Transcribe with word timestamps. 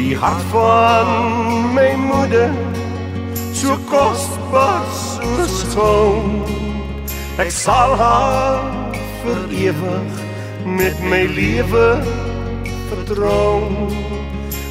Die 0.00 0.16
hart 0.16 0.42
van 0.48 1.08
my 1.74 1.90
moeder 1.94 2.50
so 3.52 3.74
kosbaar 3.90 4.86
soos 4.96 5.58
goud. 5.74 6.48
Ek 7.36 7.50
sal 7.52 7.92
haar 8.00 8.94
vir 9.20 9.42
ewig 9.66 10.22
met 10.78 10.96
my 11.04 11.20
lewe 11.36 11.84
vertrou. 12.88 13.68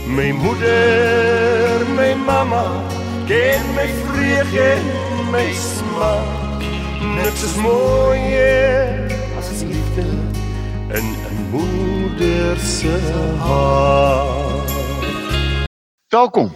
My 0.10 0.32
moeder, 0.34 1.86
my 1.94 2.10
mamma, 2.26 2.66
ken 3.30 3.70
my 3.78 3.86
vrede 4.02 4.66
en 4.72 4.92
my 5.30 5.46
smaak. 5.54 6.68
Niks 7.06 7.46
is 7.52 7.56
mooier 7.62 9.14
as 9.38 9.54
liefde 9.62 10.10
in 10.98 11.08
'n 11.14 11.40
moeder 11.54 12.58
se 12.58 12.98
hart. 13.46 14.39
Welkom. 16.10 16.56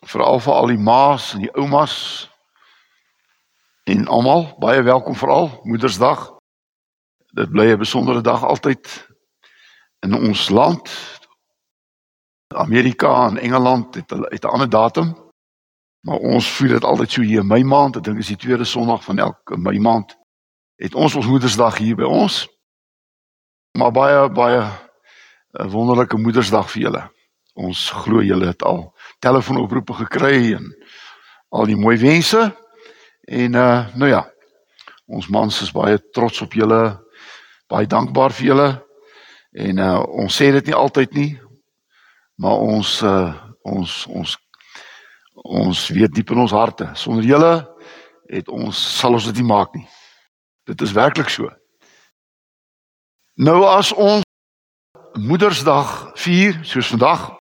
Veral 0.00 0.40
vir 0.40 0.52
al 0.52 0.72
die 0.72 0.78
ma's 0.78 1.28
en 1.36 1.44
die 1.44 1.52
oumas 1.54 1.92
en 3.86 4.08
almal, 4.10 4.42
baie 4.58 4.82
welkom 4.82 5.14
veral 5.14 5.52
Moedersdag. 5.62 6.24
Dit 7.38 7.52
bly 7.54 7.68
'n 7.70 7.78
besondere 7.78 8.20
dag 8.20 8.42
altyd 8.42 9.06
in 10.02 10.14
ons 10.14 10.48
land. 10.48 10.90
Amerika 12.54 13.28
en 13.28 13.38
Engeland 13.38 13.94
het 13.94 14.10
hulle 14.10 14.26
het 14.30 14.44
'n 14.44 14.50
ander 14.50 14.68
datum. 14.68 15.30
Maar 16.00 16.18
ons 16.18 16.50
vier 16.50 16.68
dit 16.68 16.84
altyd 16.84 17.10
so 17.10 17.22
hier 17.22 17.40
in 17.40 17.46
Mei 17.46 17.64
maand. 17.64 17.96
Ek 17.96 18.02
dink 18.02 18.18
is 18.18 18.26
die 18.26 18.36
tweede 18.36 18.64
Sondag 18.64 19.04
van 19.04 19.18
elke 19.18 19.56
Mei 19.56 19.78
maand. 19.78 20.18
Het 20.76 20.94
ons 20.94 21.14
ons 21.14 21.26
Moedersdag 21.26 21.78
hier 21.78 21.96
by 21.96 22.04
ons. 22.04 22.48
Maar 23.78 23.92
baie 23.92 24.30
baie 24.30 24.87
'n 25.54 25.70
wonderlike 25.70 26.16
Moedersdag 26.16 26.70
vir 26.70 26.82
julle. 26.82 27.02
Ons 27.54 27.90
glo 27.90 28.22
julle 28.22 28.46
het 28.46 28.62
al 28.62 28.92
telefoonoproepe 29.18 29.94
gekry 30.04 30.54
en 30.54 30.74
al 31.50 31.66
die 31.66 31.76
mooi 31.76 31.96
wense. 31.98 32.52
En 33.24 33.54
uh 33.54 33.96
nou 33.96 34.10
ja, 34.10 34.22
ons 35.06 35.28
mans 35.28 35.62
is 35.62 35.72
baie 35.72 35.98
trots 36.12 36.40
op 36.40 36.52
julle. 36.52 36.98
Baie 37.68 37.86
dankbaar 37.86 38.32
vir 38.32 38.46
julle. 38.46 38.68
En 39.52 39.78
uh 39.78 40.02
ons 40.06 40.36
sê 40.42 40.52
dit 40.52 40.66
nie 40.66 40.76
altyd 40.76 41.14
nie, 41.14 41.40
maar 42.36 42.60
ons 42.60 43.02
uh 43.02 43.32
ons 43.62 44.06
ons 44.06 44.36
ons 45.34 45.88
weet 45.88 46.12
diep 46.12 46.30
in 46.30 46.44
ons 46.44 46.52
harte, 46.52 46.90
sonder 46.94 47.24
julle 47.24 47.52
het 48.28 48.48
ons 48.52 48.76
sal 48.76 49.16
ons 49.16 49.24
dit 49.30 49.40
nie 49.40 49.48
maak 49.48 49.74
nie. 49.74 49.86
Dit 50.68 50.80
is 50.84 50.92
werklik 50.92 51.30
so. 51.32 51.48
Nou 53.38 53.62
as 53.64 53.92
ons 53.94 54.27
Moedersdag 55.12 56.10
vier 56.14 56.58
soos 56.62 56.86
vandag, 56.86 57.36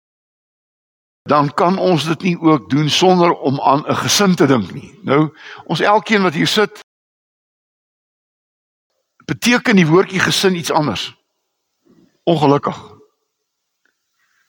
dan 1.27 1.53
kan 1.53 1.77
ons 1.77 2.05
dit 2.05 2.21
nie 2.21 2.39
ook 2.39 2.69
doen 2.69 2.89
sonder 2.89 3.31
om 3.31 3.61
aan 3.61 3.83
'n 3.87 3.95
gesin 3.95 4.35
te 4.35 4.45
dink 4.47 4.73
nie. 4.73 4.99
Nou, 5.03 5.37
ons 5.65 5.79
elkeen 5.79 6.21
wat 6.21 6.33
hier 6.33 6.47
sit 6.47 6.79
beteken 9.25 9.75
die 9.75 9.87
woordjie 9.87 10.19
gesin 10.19 10.55
iets 10.55 10.71
anders. 10.71 11.15
Ongelukkig. 12.23 12.77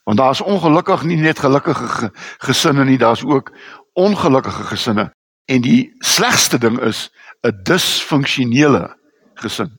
Want 0.05 0.19
daar 0.19 0.31
is 0.31 0.41
ongelukkig 0.41 1.03
nie 1.03 1.17
net 1.17 1.39
gelukkige 1.39 2.11
gesinne 2.39 2.85
nie, 2.85 2.99
daar's 2.99 3.25
ook 3.25 3.53
ongelukkige 3.93 4.63
gesinne. 4.63 5.15
En 5.45 5.61
die 5.61 5.95
slegste 5.99 6.59
ding 6.59 6.81
is 6.81 7.11
'n 7.43 7.63
disfunksionele 7.63 8.97
gesin. 9.35 9.79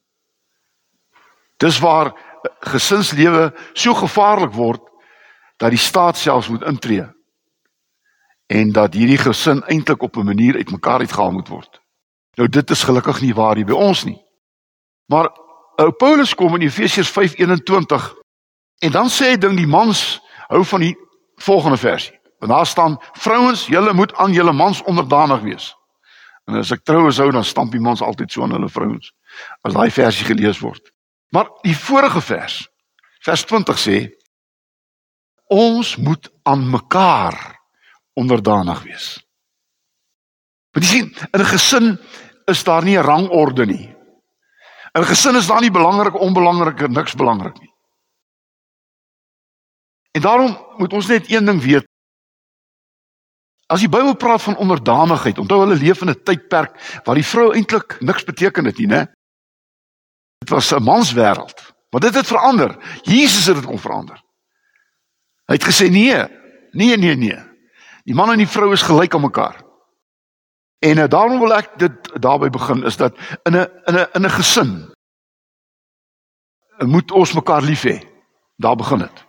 Dis 1.58 1.80
waar 1.80 2.29
gesinslewe 2.60 3.54
so 3.74 3.94
gevaarlik 3.94 4.54
word 4.54 4.82
dat 5.58 5.70
die 5.70 5.82
staat 5.82 6.18
selfs 6.18 6.50
moet 6.50 6.64
intree 6.64 7.08
en 8.50 8.72
dat 8.72 8.94
hierdie 8.94 9.20
gesin 9.20 9.62
eintlik 9.68 10.02
op 10.02 10.18
'n 10.18 10.26
manier 10.26 10.56
uitmekaar 10.56 11.00
uitgehaal 11.00 11.32
moet 11.32 11.48
word. 11.48 11.82
Nou 12.36 12.50
dit 12.50 12.70
is 12.70 12.84
gelukkig 12.84 13.22
nie 13.22 13.34
waar 13.34 13.56
hier 13.56 13.66
by 13.66 13.74
ons 13.74 14.04
nie. 14.04 14.18
Maar 15.06 15.30
ou 15.76 15.92
Paulus 15.92 16.36
kom 16.36 16.56
in 16.56 16.62
Efesiërs 16.62 17.12
5:21 17.12 18.14
en 18.80 18.92
dan 18.92 19.10
sê 19.10 19.30
hy 19.30 19.38
ding 19.38 19.58
die 19.58 19.68
mans 19.68 20.22
hou 20.48 20.64
van 20.66 20.80
die 20.80 20.98
volgende 21.36 21.78
versie. 21.78 22.20
Want 22.40 22.52
daar 22.52 22.66
staan 22.66 22.98
vrouens, 23.12 23.68
julle 23.68 23.94
moet 23.94 24.16
aan 24.16 24.34
julle 24.34 24.54
mans 24.54 24.84
onderdanig 24.84 25.42
wees. 25.42 25.76
En 26.46 26.56
as 26.56 26.72
ek 26.72 26.84
troue 26.84 27.12
sou 27.12 27.32
dan 27.32 27.44
stamp 27.44 27.72
die 27.72 27.82
mans 27.82 28.02
altyd 28.02 28.32
so 28.32 28.44
aan 28.44 28.52
hulle 28.52 28.70
vrouens 28.70 29.12
as 29.62 29.74
daai 29.74 29.92
versie 29.92 30.26
gelees 30.26 30.60
word. 30.60 30.92
Maar 31.30 31.50
die 31.62 31.78
vorige 31.78 32.22
vers, 32.22 32.62
vers 33.26 33.46
20 33.46 33.80
sê 33.80 33.98
ons 35.50 35.96
moet 35.98 36.30
aan 36.44 36.70
mekaar 36.70 37.38
onderdanig 38.18 38.84
wees. 38.86 39.08
Want 40.74 40.86
jy 40.86 40.92
sien, 40.92 41.08
in 41.34 41.42
'n 41.42 41.52
gesin 41.54 41.88
is 42.46 42.64
daar 42.64 42.84
nie 42.84 42.98
'n 42.98 43.06
rangorde 43.06 43.66
nie. 43.66 43.96
In 44.94 45.02
'n 45.02 45.06
gesin 45.06 45.36
is 45.36 45.48
daar 45.48 45.62
nie 45.62 45.72
belangrik, 45.72 46.20
onbelangrik 46.20 46.82
en 46.82 46.92
niks 46.92 47.16
belangrik 47.16 47.60
nie. 47.60 47.74
En 50.12 50.22
daarom 50.22 50.58
moet 50.78 50.94
ons 50.94 51.08
net 51.08 51.32
een 51.32 51.46
ding 51.46 51.62
weet. 51.62 51.86
As 53.68 53.80
die 53.80 53.90
Bybel 53.90 54.16
praat 54.16 54.42
van 54.42 54.58
onderdanigheid, 54.58 55.38
onthou 55.38 55.60
hulle 55.60 55.76
leef 55.76 56.02
in 56.02 56.10
'n 56.10 56.24
tydperk 56.24 57.02
waar 57.06 57.16
die 57.16 57.26
vrou 57.26 57.54
eintlik 57.54 58.02
niks 58.02 58.24
beteken 58.24 58.66
het 58.66 58.78
nie, 58.78 58.88
né? 58.88 59.06
Dit 60.40 60.50
was 60.50 60.72
'n 60.72 60.84
manswêreld. 60.84 61.74
Maar 61.90 62.02
dit 62.02 62.16
het 62.16 62.28
verander. 62.28 62.78
Jesus 63.02 63.46
het 63.46 63.56
dit 63.56 63.66
kom 63.66 63.80
verander. 63.80 64.24
Hy 65.46 65.54
het 65.58 65.66
gesê 65.66 65.90
nee, 65.90 66.24
nee, 66.72 66.98
nee, 66.98 67.16
nee. 67.16 67.40
Die 68.04 68.16
man 68.16 68.32
en 68.32 68.38
die 68.38 68.48
vrou 68.48 68.72
is 68.74 68.86
gelyk 68.86 69.14
aan 69.14 69.22
mekaar. 69.22 69.64
En 70.80 70.98
uh, 70.98 71.08
daarom 71.08 71.40
wil 71.40 71.54
ek 71.54 71.74
dit 71.80 72.22
daarby 72.22 72.50
begin 72.50 72.84
is 72.84 72.98
dat 72.98 73.18
in 73.44 73.58
'n 73.58 73.68
in 73.86 73.96
'n 73.96 74.08
in 74.14 74.26
'n 74.26 74.30
gesin 74.30 74.94
moet 76.78 77.12
ons 77.12 77.34
mekaar 77.34 77.62
lief 77.62 77.84
hê. 77.84 78.00
Daar 78.56 78.76
begin 78.76 78.98
dit. 78.98 79.26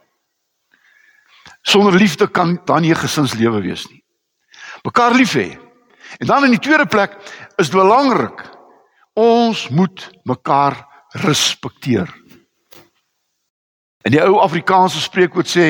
Sonder 1.62 1.94
liefde 1.94 2.31
kan 2.31 2.60
dan 2.65 2.81
nie 2.81 2.91
'n 2.91 3.03
gesinslewe 3.04 3.60
wees 3.60 3.88
nie. 3.88 4.04
Mekaar 4.82 5.15
lief 5.15 5.32
hê. 5.32 5.59
En 6.19 6.26
dan 6.26 6.44
in 6.44 6.50
die 6.50 6.59
tweede 6.59 6.87
plek 6.87 7.16
is 7.56 7.69
belangrik 7.69 8.50
ons 9.12 9.69
moet 9.69 10.10
mekaar 10.22 10.87
respekteer. 11.12 12.09
En 14.03 14.15
die 14.15 14.22
ou 14.22 14.41
Afrikaanse 14.41 15.00
spreekwoord 15.00 15.48
sê 15.48 15.66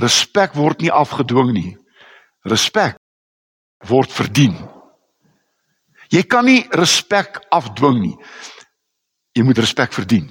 respek 0.00 0.54
word 0.56 0.80
nie 0.80 0.92
afgedwing 0.94 1.52
nie. 1.52 1.76
Respek 2.48 2.96
word 3.88 4.12
verdien. 4.12 4.56
Jy 6.08 6.22
kan 6.24 6.46
nie 6.48 6.62
respek 6.72 7.42
afdwing 7.52 8.00
nie. 8.00 8.16
Jy 9.36 9.44
moet 9.44 9.60
respek 9.60 9.92
verdien. 9.92 10.30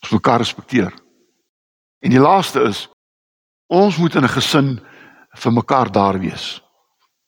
Ons 0.00 0.14
mekaar 0.16 0.40
respekteer. 0.40 0.94
En 2.00 2.12
die 2.12 2.22
laaste 2.22 2.62
is 2.64 2.86
ons 3.68 3.98
moet 4.00 4.14
in 4.14 4.24
'n 4.24 4.36
gesin 4.36 4.80
vir 5.36 5.52
mekaar 5.52 5.92
daar 5.92 6.18
wees. 6.18 6.60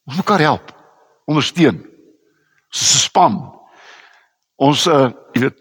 Ons 0.09 0.17
mekaar 0.17 0.41
help, 0.41 0.72
ondersteun. 1.27 1.78
Ons 2.72 2.81
is 2.81 2.95
'n 2.95 2.99
span. 2.99 3.62
Ons 4.62 4.87
uh 4.87 5.11
jy 5.34 5.47
weet 5.47 5.59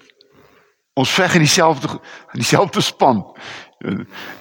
ons 1.00 1.12
veg 1.16 1.38
in 1.40 1.46
dieselfde 1.46 1.88
in 2.34 2.42
dieselfde 2.44 2.82
span. 2.82 3.24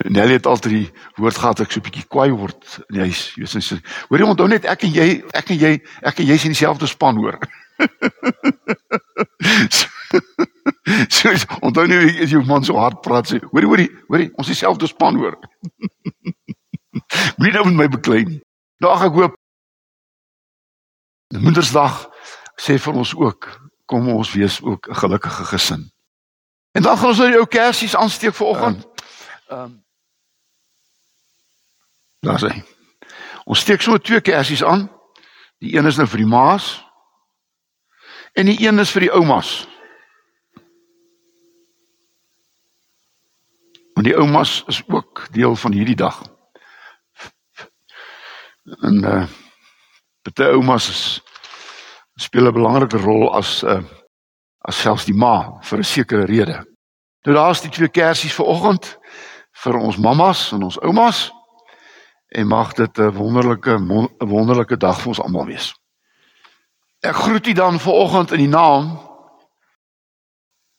Nelly 0.04 0.36
het 0.36 0.46
altyd 0.46 0.72
die 0.72 0.88
woord 1.16 1.38
gehad 1.38 1.60
ek 1.64 1.72
so 1.72 1.80
'n 1.80 1.86
bietjie 1.86 2.08
kwaai 2.08 2.30
word 2.34 2.60
huis. 2.92 3.32
Jy 3.36 3.46
sê 3.46 3.78
hoor 4.08 4.20
jy 4.20 4.26
onthou 4.26 4.48
net 4.48 4.64
ek 4.64 4.84
en 4.84 4.92
jy 4.92 5.22
ek 5.32 5.50
en 5.50 5.58
jy 5.58 5.72
ek 6.02 6.20
en 6.20 6.26
jy 6.26 6.34
is 6.34 6.44
in 6.44 6.52
dieselfde 6.52 6.86
span 6.86 7.16
hoor. 7.16 7.38
so, 9.78 9.88
so 11.08 11.28
onthou 11.62 11.86
nie 11.86 12.20
as 12.20 12.30
jou 12.30 12.44
man 12.44 12.64
so 12.64 12.76
hard 12.76 13.00
praat 13.00 13.30
sê 13.30 13.40
hoor 13.40 13.64
hoor 13.64 13.86
hoor 14.08 14.26
ons 14.36 14.48
is 14.48 14.58
dieselfde 14.58 14.86
span 14.86 15.16
hoor. 15.16 15.38
Wie 17.40 17.52
nou 17.52 17.64
met 17.70 17.76
my 17.76 17.88
beklei 17.88 18.24
nie. 18.24 18.42
Nou 18.80 18.92
ek 18.92 19.14
hoop 19.14 19.38
Moedersdag 21.30 22.10
sê 22.58 22.74
vir 22.76 22.96
ons 22.98 23.14
ook 23.14 23.46
kom 23.90 24.08
ons 24.08 24.32
wees 24.32 24.62
ook 24.62 24.88
'n 24.88 24.94
gelukkige 24.94 25.44
gesin. 25.44 25.92
En 26.72 26.82
dan 26.82 26.98
gaan 26.98 27.08
ons 27.08 27.18
nou 27.18 27.30
die 27.30 27.38
ou 27.38 27.46
kersies 27.46 27.96
aansteek 27.96 28.34
vir 28.34 28.46
oggend. 28.46 28.86
Ehm 29.48 29.60
um, 29.60 29.84
Daar 32.20 32.38
sê. 32.38 32.52
Ons 33.44 33.60
steek 33.60 33.80
sommer 33.80 34.02
twee 34.02 34.20
kersies 34.20 34.64
aan. 34.64 34.90
Die 35.58 35.76
een 35.76 35.86
is 35.86 35.96
nou 35.96 36.08
vir 36.08 36.18
die 36.18 36.26
ma's 36.26 36.84
en 38.32 38.46
die 38.46 38.66
een 38.66 38.78
is 38.78 38.90
vir 38.90 39.00
die 39.00 39.12
oumas. 39.12 39.68
Want 43.94 44.06
die 44.06 44.16
oumas 44.16 44.64
is 44.66 44.82
ook 44.86 45.26
deel 45.32 45.56
van 45.56 45.72
hierdie 45.72 45.96
dag. 45.96 46.22
En 48.64 49.04
eh 49.04 49.22
uh, 49.22 49.26
baie 50.22 50.52
oumas 50.52 50.88
is 50.88 51.22
speel 52.20 52.46
'n 52.46 52.52
belangrike 52.52 52.98
rol 52.98 53.32
as 53.32 53.62
'n 53.62 53.68
uh, 53.68 53.82
as 54.68 54.80
selfs 54.80 55.04
die 55.04 55.16
ma 55.16 55.58
vir 55.62 55.78
'n 55.78 55.84
sekere 55.84 56.24
rede. 56.24 56.64
Nou 57.24 57.36
daar's 57.36 57.60
die 57.60 57.70
twee 57.70 57.88
kersies 57.88 58.34
vir 58.34 58.46
oggend 58.46 58.98
vir 59.64 59.76
ons 59.76 59.96
mammas 59.96 60.52
en 60.52 60.62
ons 60.62 60.80
oumas. 60.80 61.32
En 62.28 62.46
mag 62.46 62.72
dit 62.72 62.98
'n 62.98 63.10
wonderlike 63.10 63.78
wonderlike 64.18 64.76
dag 64.76 65.00
vir 65.00 65.08
ons 65.08 65.20
almal 65.20 65.46
wees. 65.46 65.74
Ek 67.00 67.14
groet 67.14 67.46
u 67.46 67.52
dan 67.52 67.80
ver 67.80 67.92
oggend 67.92 68.32
in 68.32 68.38
die 68.38 68.48
naam 68.48 69.00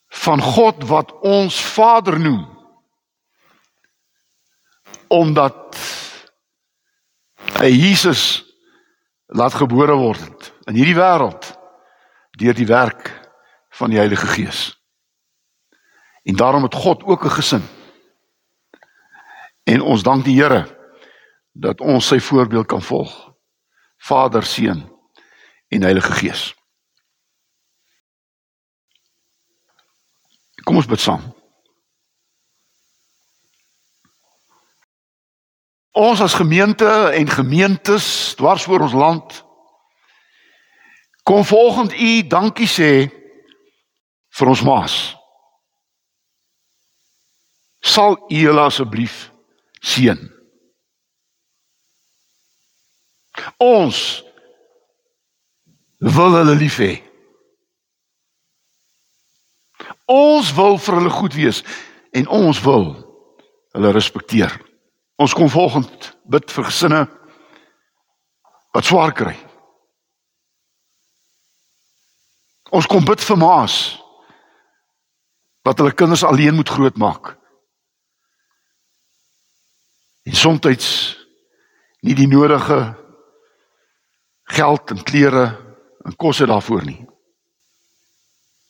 van 0.07 0.41
God 0.41 0.83
wat 0.87 1.11
ons 1.19 1.61
Vader 1.61 2.19
noem. 2.19 2.47
Omdat 5.07 5.77
hy 7.59 7.69
Jesus 7.69 8.45
laat 9.25 9.53
gebore 9.53 9.95
word 9.95 10.50
in 10.69 10.77
hierdie 10.77 10.97
wêreld 10.97 11.51
deur 12.37 12.55
die 12.57 12.67
werk 12.67 13.09
van 13.77 13.89
die 13.89 13.99
Heilige 13.99 14.27
Gees. 14.27 14.61
En 16.23 16.35
daarom 16.35 16.63
het 16.63 16.75
God 16.75 17.03
ook 17.03 17.25
'n 17.25 17.37
gesin. 17.37 17.63
En 19.63 19.81
ons 19.81 20.03
dank 20.03 20.25
die 20.25 20.41
Here 20.41 20.79
dat 21.51 21.81
ons 21.81 22.07
sy 22.07 22.19
voorbeeld 22.19 22.65
kan 22.65 22.81
volg. 22.81 23.33
Vader, 23.97 24.43
Seun 24.43 24.91
en 25.67 25.81
Heilige 25.81 26.11
Gees. 26.11 26.55
Kom 30.63 30.75
ons 30.75 30.85
bid 30.85 30.99
saam. 30.99 31.33
Ons 35.91 36.21
as 36.21 36.33
gemeente 36.33 36.87
en 37.11 37.27
gemeentes 37.27 38.35
dwars 38.35 38.67
oor 38.67 38.81
ons 38.81 38.93
land 38.93 39.41
kom 41.31 41.45
volgend 41.45 41.93
u 41.93 42.27
dankie 42.27 42.67
sê 42.67 43.07
vir 44.35 44.49
ons 44.51 44.61
maas. 44.67 44.95
Sal 47.79 48.17
u 48.27 48.39
hulle 48.47 48.65
asseblief 48.67 49.29
seën. 49.79 50.19
Ons 53.63 53.99
wil 56.03 56.35
hulle 56.35 56.55
lief 56.59 56.79
hê. 56.83 56.97
Ons 60.11 60.49
wil 60.57 60.75
vir 60.83 60.99
hulle 60.99 61.13
goed 61.15 61.37
wees 61.39 61.61
en 62.11 62.27
ons 62.27 62.59
wil 62.65 62.89
hulle 63.71 63.93
respekteer. 63.95 64.51
Ons 65.15 65.37
kom 65.37 65.47
volgend 65.47 66.11
bid 66.27 66.51
vir 66.51 66.67
gesinne 66.67 67.01
wat 68.75 68.91
swaar 68.91 69.15
kry. 69.15 69.37
Ons 72.71 72.87
kom 72.87 73.03
bid 73.05 73.19
vir 73.19 73.39
ma's 73.39 73.77
wat 75.67 75.77
hulle 75.77 75.93
kinders 75.93 76.23
alleen 76.25 76.55
moet 76.57 76.71
grootmaak. 76.71 77.35
En 80.25 80.37
soms 80.37 80.87
nie 82.01 82.15
die 82.17 82.29
nodige 82.29 82.79
geld 84.55 84.91
en 84.91 85.03
klere 85.03 85.45
en 86.05 86.15
kosse 86.15 86.47
daarvoor 86.49 86.85
nie. 86.85 87.01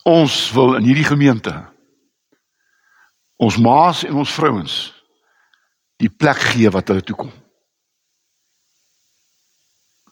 Ons 0.07 0.49
wil 0.55 0.75
in 0.79 0.87
hierdie 0.89 1.07
gemeente 1.07 1.53
ons 3.41 3.57
ma's 3.57 4.03
en 4.05 4.19
ons 4.21 4.33
vrouens 4.37 4.73
die 6.01 6.09
plek 6.09 6.41
gee 6.51 6.69
wat 6.73 6.91
hulle 6.91 7.05
toe 7.05 7.17
kom. 7.17 7.31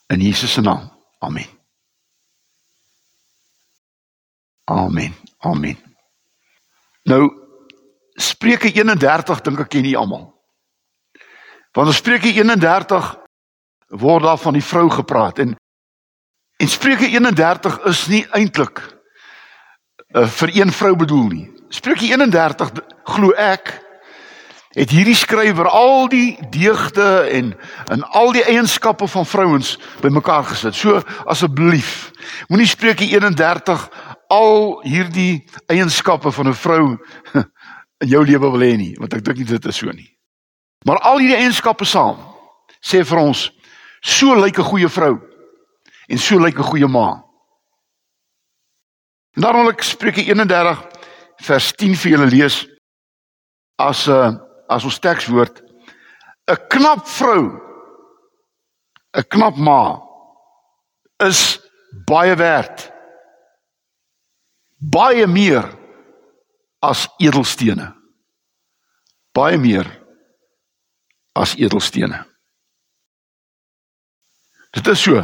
In 0.10 0.22
Jesus 0.26 0.54
se 0.54 0.62
naam. 0.66 0.90
Amen. 1.22 1.59
Amen. 4.70 5.16
Amen. 5.38 5.78
Nou 7.04 7.34
Spreuke 8.14 8.72
31 8.72 9.42
dink 9.42 9.64
ek 9.64 9.72
ken 9.74 9.86
nie 9.88 9.96
almal. 9.98 10.28
Want 11.74 11.90
in 11.90 11.98
Spreuke 11.98 12.30
31 12.30 13.16
word 13.98 14.24
daar 14.28 14.38
van 14.38 14.54
die 14.54 14.64
vrou 14.64 14.90
gepraat 14.94 15.40
en 15.40 15.56
en 16.60 16.68
Spreuke 16.68 17.08
31 17.08 17.80
is 17.88 18.06
nie 18.12 18.26
eintlik 18.36 18.82
uh, 20.12 20.28
vir 20.28 20.52
een 20.54 20.72
vrou 20.76 20.96
bedoel 20.96 21.28
nie. 21.32 21.46
Spreuke 21.70 22.06
31 22.06 22.74
glo 23.04 23.32
ek 23.34 23.72
het 24.78 24.92
hierdie 24.94 25.18
skrywer 25.18 25.66
al 25.66 26.10
die 26.12 26.38
deugde 26.54 27.08
en 27.34 27.56
en 27.90 28.04
al 28.04 28.36
die 28.36 28.44
eienskappe 28.44 29.08
van 29.08 29.26
vrouens 29.26 29.78
bymekaar 30.04 30.44
gesit. 30.52 30.76
So 30.76 31.02
asseblief, 31.26 32.12
moenie 32.48 32.70
Spreuke 32.70 33.08
31 33.08 33.88
al 34.30 34.82
hierdie 34.86 35.46
eienskappe 35.68 36.32
van 36.32 36.48
'n 36.48 36.54
vrou 36.54 36.98
in 38.02 38.08
jou 38.08 38.24
lewe 38.26 38.52
wil 38.52 38.62
hê 38.62 38.78
nie, 38.78 38.96
want 39.00 39.14
ek 39.14 39.24
dink 39.24 39.38
nie 39.38 39.46
dit 39.46 39.66
is 39.66 39.76
so 39.76 39.92
nie. 39.92 40.10
Maar 40.86 41.00
al 41.00 41.20
hierdie 41.20 41.38
eienskappe 41.38 41.86
saam 41.86 42.18
sê 42.80 43.04
vir 43.04 43.20
ons 43.20 43.50
so 44.02 44.36
lyk 44.36 44.60
'n 44.60 44.70
goeie 44.70 44.90
vrou 44.90 45.20
en 46.10 46.18
so 46.18 46.40
lyk 46.40 46.58
'n 46.58 46.70
goeie 46.72 46.88
ma. 46.88 47.24
En 49.36 49.42
daarom 49.42 49.62
wil 49.62 49.72
ek 49.74 49.84
Spreuke 49.84 50.22
31 50.22 50.86
vers 51.42 51.72
10 51.74 51.96
vir 51.96 52.12
julle 52.12 52.30
lees 52.30 52.68
as 53.78 54.08
'n 54.08 54.12
uh, 54.12 54.50
as 54.70 54.86
ons 54.86 55.00
tekswoord 55.00 55.62
'n 56.48 56.58
knap 56.70 57.08
vrou 57.08 57.58
'n 59.18 59.26
knap 59.34 59.58
ma 59.58 60.02
is 61.26 61.60
baie 62.06 62.36
werd 62.36 62.92
baie 64.80 65.28
meer 65.28 65.68
as 66.80 67.08
edelstene 67.20 68.00
baie 69.40 69.58
meer 69.58 69.88
as 71.38 71.56
edelstene. 71.60 72.24
Dit 74.76 74.88
is 74.88 75.02
so. 75.02 75.22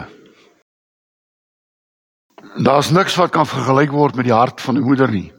Daar's 2.63 2.91
niks 2.95 3.17
wat 3.19 3.33
kan 3.35 3.47
vergelyk 3.49 3.91
word 3.93 4.15
met 4.15 4.29
die 4.29 4.35
hart 4.35 4.61
van 4.61 4.77
'n 4.77 4.85
moeder 4.85 5.11
nie. 5.11 5.33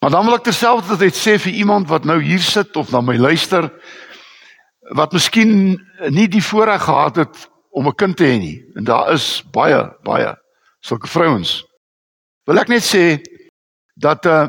Maar 0.00 0.10
dan 0.10 0.24
wil 0.24 0.34
ek 0.34 0.44
terselfdertyd 0.44 1.14
sê 1.14 1.38
vir 1.38 1.52
iemand 1.52 1.88
wat 1.88 2.04
nou 2.04 2.20
hier 2.22 2.40
sit 2.42 2.76
of 2.76 2.90
na 2.90 3.00
my 3.00 3.16
luister 3.16 3.70
wat 4.98 5.12
miskien 5.12 5.78
nie 6.10 6.28
die 6.28 6.42
voorreg 6.42 6.82
gehad 6.82 7.16
het 7.16 7.48
om 7.70 7.86
'n 7.86 7.94
kind 7.94 8.16
te 8.16 8.24
hê 8.24 8.38
nie. 8.38 8.64
En 8.74 8.84
daar 8.84 9.12
is 9.12 9.42
baie 9.52 9.96
baie 10.02 10.34
sulke 10.80 11.06
vrouens. 11.06 11.64
Wil 12.52 12.60
ek 12.60 12.68
net 12.68 12.84
sê 12.84 13.16
dat 13.96 14.26
'n 14.28 14.28
uh, 14.28 14.48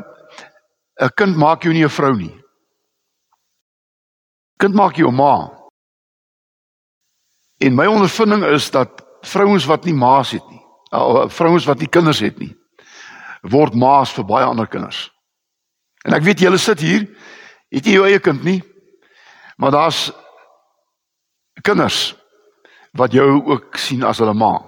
'n 1.08 1.14
kind 1.16 1.36
maak 1.40 1.62
jou 1.64 1.72
nie 1.72 1.84
'n 1.84 1.88
vrou 1.88 2.12
nie. 2.12 2.36
Kind 4.60 4.74
maak 4.74 4.96
jou 4.96 5.10
ma. 5.10 5.48
En 7.64 7.74
my 7.74 7.86
ondervinding 7.86 8.44
is 8.44 8.70
dat 8.70 8.90
vrouens 9.22 9.64
wat 9.64 9.84
nie 9.84 9.94
ma's 9.94 10.30
het 10.30 10.44
nie, 10.50 10.60
uh, 10.92 11.28
vrouens 11.28 11.64
wat 11.64 11.78
nie 11.78 11.88
kinders 11.88 12.20
het 12.20 12.38
nie, 12.38 12.52
word 13.40 13.74
ma's 13.74 14.12
vir 14.12 14.24
baie 14.24 14.44
ander 14.44 14.66
kinders. 14.66 15.10
En 16.04 16.12
ek 16.12 16.22
weet 16.22 16.40
julle 16.40 16.58
sit 16.58 16.80
hier, 16.80 17.08
het 17.72 17.86
jy 17.86 17.92
jou 17.92 18.04
eie 18.04 18.20
kind 18.20 18.44
nie, 18.44 18.62
maar 19.56 19.70
daar's 19.70 20.12
kinders 21.62 22.14
wat 22.92 23.12
jou 23.12 23.44
ook 23.48 23.76
sien 23.76 24.04
as 24.04 24.18
hulle 24.18 24.34
ma. 24.34 24.60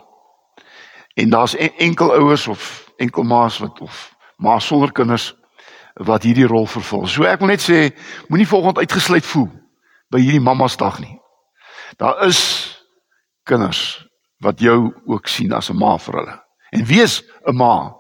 En 1.15 1.31
daar's 1.31 1.55
enkel 1.55 2.13
ouers 2.13 2.49
of 2.49 2.86
enkel 2.97 3.25
ma's 3.25 3.59
wat 3.59 3.81
of 3.81 4.15
ma 4.39 4.59
sonder 4.59 4.93
kinders 4.93 5.35
wat 6.05 6.23
hierdie 6.23 6.47
rol 6.47 6.67
vervul. 6.69 7.07
So 7.09 7.25
ek 7.25 7.41
wil 7.41 7.49
net 7.49 7.65
sê, 7.65 7.91
moenie 8.29 8.49
volgens 8.49 8.83
uitgesluit 8.83 9.25
voel 9.25 9.49
by 10.13 10.21
hierdie 10.21 10.43
mamma's 10.43 10.77
dag 10.77 10.99
nie. 11.01 11.17
Daar 11.97 12.21
is 12.27 12.41
kinders 13.49 14.05
wat 14.45 14.61
jou 14.61 14.93
ook 15.07 15.29
sien 15.29 15.53
as 15.53 15.71
'n 15.71 15.79
ma 15.79 15.97
vir 15.99 16.15
hulle. 16.15 16.37
En 16.73 16.85
wees 16.85 17.23
'n 17.47 17.57
ma 17.57 17.95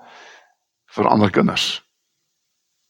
vir 0.86 1.08
ander 1.08 1.30
kinders. 1.30 1.82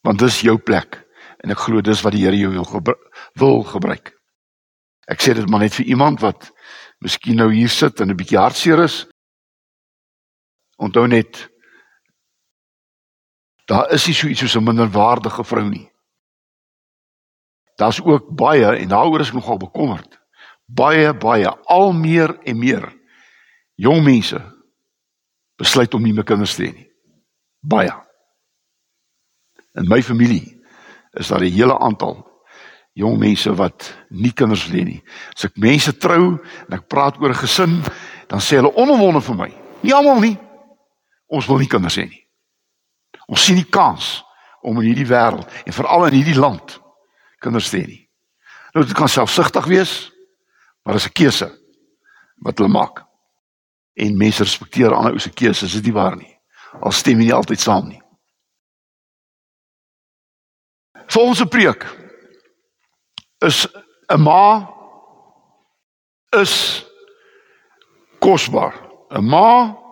Want 0.03 0.19
dis 0.19 0.41
jou 0.41 0.59
plek 0.59 1.07
en 1.45 1.51
ek 1.51 1.59
glo 1.59 1.81
dis 1.81 2.03
wat 2.03 2.13
die 2.13 2.25
Here 2.25 2.37
jou 2.37 2.51
wil, 2.51 2.65
gebru 2.65 2.95
wil 3.35 3.63
gebruik. 3.63 4.13
Ek 5.09 5.21
sê 5.23 5.35
dit 5.35 5.49
maar 5.49 5.61
net 5.61 5.75
vir 5.75 5.87
iemand 5.87 6.21
wat 6.21 6.51
miskien 7.01 7.37
nou 7.37 7.53
hier 7.53 7.69
sit 7.69 8.01
en 8.01 8.11
'n 8.11 8.17
bietjie 8.17 8.39
hartseer 8.39 8.83
is. 8.83 9.07
Onthou 10.79 11.07
net 11.07 11.49
daar 13.67 13.91
is 13.95 14.07
nie 14.07 14.15
so 14.15 14.29
iets 14.29 14.41
soos 14.41 14.57
'n 14.57 14.65
minderwaardige 14.65 15.45
vrou 15.45 15.69
nie. 15.69 15.91
Daar's 17.77 18.01
ook 18.01 18.35
baie 18.37 18.77
en 18.77 18.89
daaroor 18.89 19.21
is 19.21 19.29
ek 19.29 19.35
nogal 19.35 19.57
bekommerd. 19.57 20.19
Baie 20.67 21.15
baie 21.15 21.49
al 21.49 21.93
meer 21.93 22.39
en 22.45 22.59
meer 22.59 22.93
jong 23.75 24.05
mense 24.05 24.41
besluit 25.57 25.95
om 25.95 26.03
nie 26.03 26.13
meer 26.13 26.25
kinders 26.25 26.55
te 26.55 26.63
hê 26.63 26.73
nie. 26.73 26.89
Baie. 27.61 27.93
In 29.77 29.89
my 29.89 30.03
familie 30.03 30.63
is 31.13 31.29
daar 31.29 31.41
'n 31.41 31.53
hele 31.53 31.79
aantal 31.79 32.27
jong 32.93 33.19
mense 33.19 33.55
wat 33.55 33.95
nie 34.09 34.33
kinders 34.33 34.67
wil 34.69 34.81
hê 34.81 34.85
nie. 34.85 35.03
As 35.37 35.45
ek 35.45 35.57
mense 35.57 35.93
trou 35.99 36.39
en 36.69 36.73
ek 36.73 36.89
praat 36.89 37.19
oor 37.21 37.35
gesin, 37.35 37.83
dan 38.29 38.41
sê 38.41 38.57
hulle 38.57 38.75
onomwonde 38.75 39.21
vir 39.21 39.37
my. 39.37 39.55
Nie 39.83 39.95
almal 39.95 40.21
nie. 40.21 40.39
Ons 41.29 41.47
wil 41.47 41.59
nie 41.59 41.69
kinders 41.69 41.97
hê 41.97 42.09
nie. 42.09 42.26
Ons 43.27 43.45
sien 43.45 43.59
nie 43.59 43.71
kans 43.71 44.25
om 44.63 44.79
in 44.81 44.89
hierdie 44.91 45.09
wêreld 45.09 45.51
en 45.67 45.75
veral 45.75 46.07
in 46.07 46.19
hierdie 46.21 46.39
land 46.39 46.79
kinders 47.43 47.71
te 47.71 47.81
hê 47.81 47.87
nie. 47.87 48.03
Nou 48.75 48.85
dit 48.85 48.97
kan 48.97 49.09
selfsugtig 49.09 49.67
wees, 49.71 49.93
maar 50.83 50.95
dit 50.95 51.03
is 51.03 51.09
'n 51.09 51.19
keuse 51.23 51.49
wat 52.45 52.59
hulle 52.59 52.71
maak. 52.71 53.05
En 53.95 54.17
mense 54.17 54.43
respekteer 54.43 54.95
ander 54.95 55.13
ou 55.13 55.19
se 55.19 55.31
keuses, 55.31 55.75
is 55.75 55.83
dit 55.83 55.93
waar 55.95 56.17
nie? 56.17 56.39
Al 56.81 56.93
stem 56.93 57.19
jy 57.19 57.25
nie 57.25 57.35
altyd 57.35 57.61
saam 57.61 57.89
nie. 57.89 58.03
Volgens 61.07 61.41
'n 61.41 61.49
preek 61.49 61.87
is 63.39 63.67
'n 64.09 64.21
ma 64.21 64.69
is 66.31 66.85
kosbaar. 68.19 68.75
'n 69.11 69.25
Ma 69.25 69.86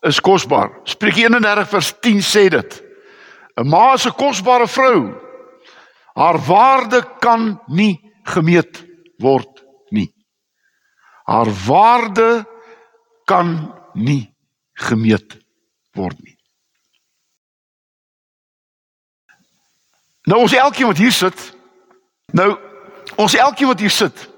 is 0.00 0.20
kosbaar. 0.20 0.80
Spreuke 0.84 1.20
31 1.20 1.68
vers 1.68 1.94
10 2.00 2.22
sê 2.22 2.48
dit. 2.48 2.82
'n 3.58 3.68
Ma 3.68 3.92
is 3.92 4.06
'n 4.06 4.14
kosbare 4.14 4.68
vrou. 4.68 5.14
Haar 6.14 6.38
waarde 6.38 7.18
kan 7.18 7.62
nie 7.66 8.12
gemeet 8.22 8.86
word 9.18 9.64
nie. 9.90 10.14
Haar 11.24 11.50
waarde 11.66 12.46
kan 13.24 13.74
nie 13.94 14.34
gemeet 14.72 15.38
word 15.92 16.18
nie. 16.22 16.38
Nou 20.28 20.40
ons 20.40 20.52
elkeen 20.52 20.86
wat 20.86 21.00
hier 21.00 21.12
sit, 21.12 21.54
nou 22.26 22.58
ons 23.16 23.34
elkeen 23.34 23.70
wat 23.70 23.80
hier 23.80 23.90
sit, 23.90 24.28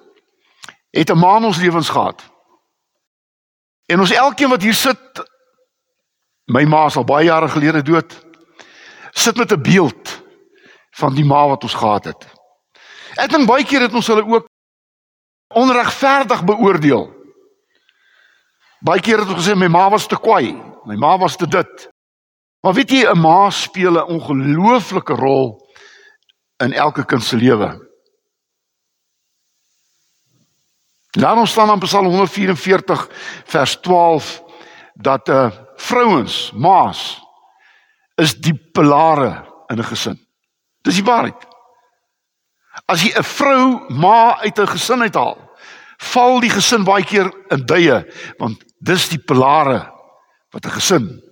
het 0.90 1.10
'n 1.10 1.18
ma 1.18 1.36
in 1.36 1.44
ons 1.44 1.58
lewens 1.58 1.88
gehad. 1.88 2.22
En 3.86 4.00
ons 4.00 4.10
elkeen 4.10 4.48
wat 4.48 4.62
hier 4.62 4.74
sit, 4.74 5.29
my 6.50 6.64
ma 6.66 6.86
is 6.86 6.96
al 6.98 7.06
baie 7.06 7.28
jare 7.28 7.48
gelede 7.48 7.82
dood, 7.86 8.16
sit 9.12 9.36
met 9.36 9.52
'n 9.52 9.62
beeld 9.62 10.22
van 10.98 11.14
die 11.14 11.24
ma 11.24 11.46
wat 11.48 11.62
ons 11.62 11.74
gehad 11.74 12.04
het. 12.04 12.26
Ek 13.16 13.30
dink 13.30 13.46
baie 13.46 13.64
keer 13.64 13.80
het 13.80 13.94
ons 13.94 14.06
hulle 14.06 14.26
ook 14.26 14.48
onregverdig 15.54 16.44
beoordeel. 16.44 17.08
Baie 18.80 19.00
keer 19.00 19.18
het 19.18 19.28
ons 19.28 19.46
gesê 19.46 19.56
my 19.56 19.68
ma 19.68 19.88
was 19.90 20.06
te 20.06 20.16
kwaai, 20.16 20.54
my 20.84 20.96
ma 20.96 21.18
was 21.18 21.36
te 21.36 21.46
dit. 21.46 21.88
Maar 22.62 22.74
weet 22.74 22.90
jy 22.90 23.06
'n 23.06 23.20
ma 23.20 23.50
speel 23.50 23.98
'n 23.98 24.08
ongelooflike 24.08 25.14
rol 25.14 25.68
in 26.58 26.72
elke 26.72 27.04
kind 27.04 27.22
se 27.22 27.36
lewe. 27.36 27.88
Laat 31.18 31.36
ons 31.36 31.50
staan 31.50 31.70
aan 31.70 31.78
Psalm 31.78 32.06
144 32.06 33.08
vers 33.44 33.76
12 33.80 34.42
dat 34.94 35.28
'n 35.28 35.32
uh, 35.32 35.44
eh, 35.44 35.69
vrouens, 35.80 36.50
ma's 36.52 37.20
is 38.20 38.34
die 38.36 38.54
pilare 38.54 39.46
in 39.70 39.78
'n 39.78 39.84
gesin. 39.84 40.18
Dis 40.82 41.00
die 41.00 41.04
waarheid. 41.04 41.46
As 42.86 43.02
jy 43.02 43.12
'n 43.16 43.22
vrou 43.22 43.86
ma 43.88 44.40
uit 44.40 44.58
'n 44.58 44.66
gesin 44.66 45.02
uithaal, 45.02 45.38
val 46.00 46.40
die 46.40 46.50
gesin 46.50 46.84
baie 46.84 47.04
keer 47.04 47.28
in 47.50 47.66
duie 47.66 48.04
want 48.38 48.64
dis 48.78 49.08
die 49.08 49.18
pilare 49.18 49.92
wat 50.52 50.66
'n 50.66 50.76
gesin 50.78 51.22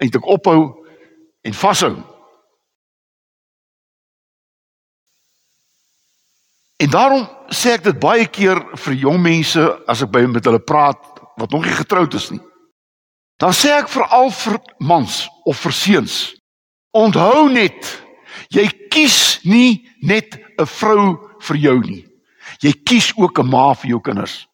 eintlik 0.00 0.26
ophou 0.26 0.86
en 1.42 1.54
vashou. 1.54 1.96
En 6.80 6.90
daarom 6.90 7.28
sê 7.52 7.76
ek 7.76 7.84
dit 7.84 7.98
baie 8.00 8.26
keer 8.26 8.56
vir 8.74 8.94
jong 8.94 9.20
mense 9.20 9.60
as 9.86 10.02
ek 10.02 10.10
by 10.10 10.24
met 10.26 10.44
hulle 10.44 10.62
praat 10.64 11.20
wat 11.36 11.50
nog 11.50 11.64
nie 11.64 11.76
getroud 11.76 12.14
is 12.14 12.30
nie. 12.30 12.40
Dan 13.40 13.56
sê 13.56 13.72
ek 13.72 13.88
veral 13.88 14.28
vir 14.36 14.58
mans 14.84 15.24
of 15.48 15.56
vir 15.64 15.72
seuns. 15.72 16.16
Onthou 16.92 17.48
net, 17.48 17.88
jy 18.52 18.66
kies 18.92 19.40
nie 19.48 19.88
net 20.02 20.36
'n 20.58 20.66
vrou 20.66 21.16
vir 21.40 21.56
jou 21.56 21.78
nie. 21.80 22.04
Jy 22.60 22.72
kies 22.84 23.12
ook 23.16 23.38
'n 23.38 23.48
ma 23.48 23.72
vir 23.74 23.90
jou 23.90 24.00
kinders. 24.00 24.46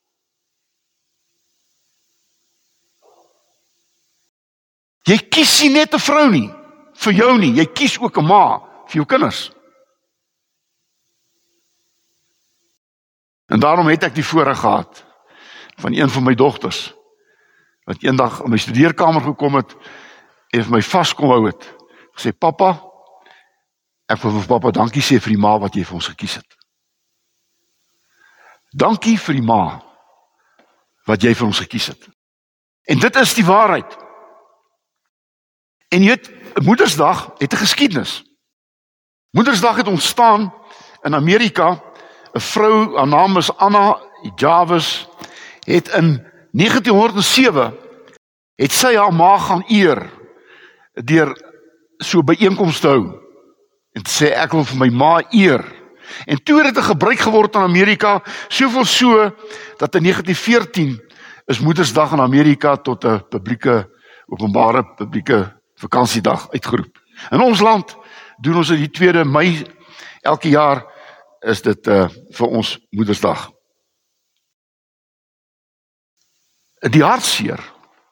Jy 5.07 5.19
kies 5.31 5.62
nie 5.62 5.71
net 5.71 5.95
'n 5.95 5.99
vrou 5.99 6.31
nie 6.31 6.50
vir 6.97 7.12
jou 7.12 7.38
nie, 7.38 7.52
jy 7.52 7.66
kies 7.66 7.99
ook 7.99 8.19
'n 8.19 8.25
ma 8.25 8.59
vir 8.87 8.97
jou 9.02 9.07
kinders. 9.07 9.50
En 13.49 13.61
daarom 13.61 13.87
het 13.87 14.02
ek 14.02 14.14
die 14.14 14.25
voorreg 14.25 14.59
gehad 14.59 15.05
van 15.76 15.93
een 15.93 16.11
van 16.11 16.25
my 16.25 16.35
dogters 16.35 16.96
wat 17.87 18.02
eendag 18.02 18.40
in 18.43 18.50
my 18.50 18.59
studeerkamer 18.59 19.23
gekom 19.23 19.55
het 19.61 19.76
en 20.55 20.64
vir 20.66 20.75
my 20.75 20.83
vaskom 20.83 21.31
hou 21.31 21.47
het. 21.47 21.62
Gesê 22.16 22.33
pappa, 22.33 22.75
ek 24.11 24.21
wil 24.23 24.35
vir 24.40 24.49
pappa 24.50 24.73
dankie 24.75 25.05
sê 25.05 25.21
vir 25.23 25.37
die 25.37 25.43
ma 25.43 25.57
wat 25.62 25.76
jy 25.78 25.85
vir 25.87 25.99
ons 25.99 26.11
gekies 26.11 26.38
het. 26.40 26.57
Dankie 28.76 29.16
vir 29.19 29.38
die 29.38 29.47
ma 29.47 29.62
wat 31.07 31.23
jy 31.23 31.35
vir 31.35 31.47
ons 31.47 31.62
gekies 31.62 31.93
het. 31.95 32.09
En 32.90 32.99
dit 33.02 33.16
is 33.23 33.35
die 33.38 33.47
waarheid. 33.47 33.97
En 35.95 36.02
jy 36.02 36.14
weet, 36.14 36.33
Moedersdag 36.64 37.31
het 37.38 37.52
'n 37.52 37.62
geskiedenis. 37.62 38.25
Moedersdag 39.31 39.76
het 39.76 39.88
ontstaan 39.88 40.55
in 41.02 41.14
Amerika 41.14 41.83
'n 42.33 42.40
vrou, 42.40 42.97
haar 42.97 43.07
naam 43.09 43.37
is 43.37 43.57
Anna 43.57 44.00
Jarvis, 44.37 45.09
het 45.64 45.88
in 45.88 46.26
1907 46.57 47.75
het 48.57 48.73
sy 48.73 48.95
haar 48.97 49.13
ma 49.13 49.35
gaan 49.39 49.65
eer 49.69 50.07
deur 51.05 51.35
so 52.01 52.25
byeenkomste 52.25 52.89
hou. 52.89 53.03
En 53.97 54.05
sê 54.09 54.31
ek 54.33 54.55
wil 54.57 54.65
vir 54.65 54.79
my 54.81 54.89
ma 54.89 55.11
eer. 55.37 55.65
En 56.25 56.41
toe 56.41 56.63
het 56.63 56.75
dit 56.75 56.85
gebruik 56.85 57.21
geword 57.21 57.59
in 57.59 57.67
Amerika, 57.67 58.23
soveel 58.49 58.85
so 58.89 59.29
dat 59.81 59.99
in 59.99 60.09
1914 60.09 60.97
is 61.47 61.61
Moedersdag 61.61 62.13
in 62.13 62.25
Amerika 62.25 62.77
tot 62.77 63.05
'n 63.05 63.21
publieke 63.29 63.91
openbare 64.27 64.85
publieke 64.97 65.53
vakansiedag 65.75 66.51
uitgeroep. 66.51 66.99
In 67.31 67.41
ons 67.41 67.61
land 67.61 67.97
doen 68.41 68.57
ons 68.57 68.69
dit 68.69 68.79
die 68.79 68.91
2de 68.91 69.25
Mei 69.25 69.67
elke 70.23 70.49
jaar 70.49 70.85
is 71.41 71.63
dit 71.63 71.87
uh 71.87 72.09
vir 72.31 72.47
ons 72.47 72.79
Moedersdag. 72.91 73.56
Die 76.85 77.04
hartseer, 77.04 77.61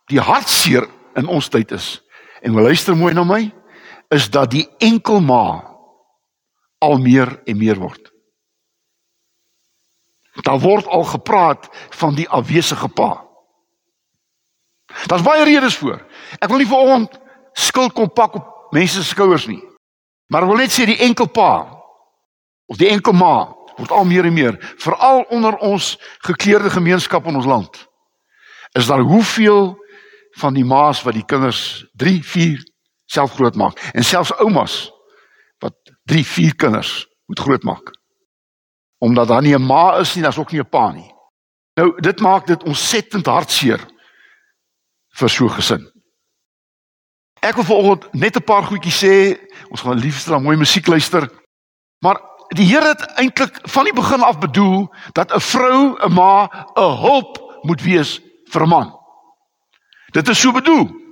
die 0.09 0.21
hartseer 0.21 0.87
in 1.18 1.28
ons 1.28 1.50
tyd 1.52 1.75
is 1.76 1.99
en 2.44 2.56
luister 2.56 2.97
mooi 2.97 3.12
na 3.16 3.25
my, 3.25 3.42
is 4.12 4.30
dat 4.33 4.50
die 4.52 4.64
enkelma 4.85 5.64
al 6.85 6.99
meer 7.00 7.30
en 7.49 7.59
meer 7.59 7.78
word. 7.80 8.11
Daar 10.44 10.61
word 10.61 10.87
al 10.87 11.04
gepraat 11.09 11.68
van 11.97 12.16
die 12.16 12.28
afwesige 12.28 12.88
pa. 12.88 13.25
Daar's 15.09 15.25
baie 15.25 15.44
redes 15.44 15.76
voor. 15.76 16.02
Ek 16.40 16.50
wil 16.50 16.61
nie 16.61 16.68
vir 16.68 16.90
ons 16.97 17.21
skuld 17.54 17.94
kom 17.94 18.11
pak 18.12 18.35
op 18.40 18.75
mense 18.75 18.99
se 18.99 19.14
skouers 19.14 19.47
nie. 19.47 19.62
Maar 20.28 20.44
ek 20.44 20.50
wil 20.50 20.61
net 20.61 20.75
sê 20.75 20.87
die 20.88 21.00
enkelpa 21.06 21.52
of 22.66 22.80
die 22.80 22.90
enkel 22.90 23.14
ma 23.16 23.52
word 23.76 23.92
al 23.92 24.06
meer 24.09 24.26
en 24.28 24.35
meer 24.35 24.56
veral 24.83 25.25
onder 25.35 25.56
ons 25.64 25.94
gekleurde 26.26 26.71
gemeenskap 26.71 27.26
in 27.28 27.37
ons 27.40 27.49
land 27.49 27.85
is 28.75 28.87
daar 28.87 29.00
hoeveel 29.00 29.76
van 30.31 30.54
die 30.54 30.64
ma's 30.64 31.02
wat 31.02 31.14
die 31.14 31.25
kinders 31.25 31.87
3 31.93 32.25
4 32.25 32.62
self 33.04 33.33
grootmaak? 33.33 33.78
En 33.95 34.04
selfs 34.04 34.35
oumas 34.43 34.90
wat 35.62 35.75
3 36.11 36.26
4 36.26 36.54
kinders 36.54 37.07
moet 37.26 37.38
grootmaak. 37.38 37.93
Omdat 38.99 39.28
daar 39.28 39.43
nie 39.43 39.54
'n 39.54 39.66
ma 39.66 39.99
is 39.99 40.14
nie 40.14 40.23
daar's 40.23 40.38
ook 40.38 40.52
nie 40.52 40.61
'n 40.61 40.69
pa 40.69 40.90
nie. 40.90 41.12
Nou 41.75 42.00
dit 42.00 42.21
maak 42.21 42.47
dit 42.47 42.62
ontsettend 42.62 43.26
hartseer 43.26 43.81
vir 45.09 45.28
so 45.28 45.49
gesin. 45.49 45.90
Ek 47.40 47.54
wil 47.54 47.64
vanoggend 47.64 48.12
net 48.12 48.37
'n 48.37 48.45
paar 48.45 48.62
goedjies 48.62 49.04
sê. 49.04 49.38
Ons 49.69 49.81
gaan 49.81 49.99
liefst 49.99 50.26
dan 50.26 50.43
mooi 50.43 50.57
musiek 50.57 50.87
luister. 50.87 51.31
Maar 51.99 52.21
die 52.49 52.66
Here 52.66 52.88
het 52.88 53.07
eintlik 53.16 53.59
van 53.62 53.85
die 53.85 53.93
begin 53.93 54.23
af 54.23 54.38
bedoel 54.38 54.88
dat 55.12 55.35
'n 55.35 55.40
vrou, 55.40 55.97
'n 55.99 56.12
ma, 56.12 56.50
'n 56.75 56.97
hulp 56.99 57.61
moet 57.62 57.83
wees 57.83 58.21
vir 58.54 58.62
'n 58.62 58.68
man. 58.68 58.92
Dit 60.14 60.28
is 60.28 60.40
so 60.40 60.52
bedoel. 60.52 61.02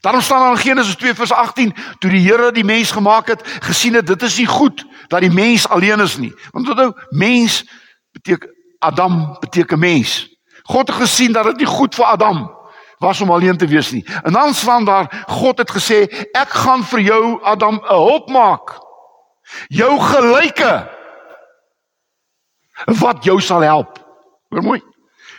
Daarom 0.00 0.22
staan 0.22 0.40
daar 0.40 0.50
in 0.50 0.66
Genesis 0.68 0.96
2:18, 0.96 1.74
toe 1.98 2.10
die 2.10 2.26
Here 2.28 2.52
die 2.52 2.64
mens 2.64 2.90
gemaak 2.90 3.26
het, 3.26 3.42
gesien 3.60 3.94
het 3.94 4.06
dit 4.06 4.22
is 4.22 4.38
nie 4.38 4.46
goed 4.46 4.84
dat 5.08 5.20
die 5.20 5.30
mens 5.30 5.68
alleen 5.68 6.00
is 6.00 6.16
nie. 6.16 6.32
Want 6.50 6.68
onthou, 6.68 6.92
mens 7.10 7.64
beteken 8.12 8.48
Adam 8.78 9.36
beteken 9.40 9.78
mens. 9.78 10.36
God 10.62 10.88
het 10.88 10.96
gesien 10.96 11.32
dat 11.32 11.44
dit 11.44 11.56
nie 11.56 11.66
goed 11.66 11.94
vir 11.94 12.04
Adam 12.04 12.56
was 12.98 13.20
om 13.20 13.30
alleen 13.30 13.56
te 13.56 13.66
wees 13.66 13.90
nie. 13.90 14.06
En 14.22 14.32
dan 14.32 14.54
staan 14.54 14.84
daar 14.84 15.24
God 15.26 15.58
het 15.58 15.70
gesê, 15.70 16.06
ek 16.32 16.48
gaan 16.48 16.84
vir 16.84 17.00
jou 17.00 17.42
Adam 17.42 17.74
'n 17.74 17.86
hulp 17.86 18.28
maak 18.28 18.78
jou 19.68 20.00
gelyke 20.00 20.88
wat 23.00 23.24
jou 23.24 23.40
sal 23.40 23.60
help. 23.60 23.98
Hoor 24.48 24.62
mooi. 24.62 24.82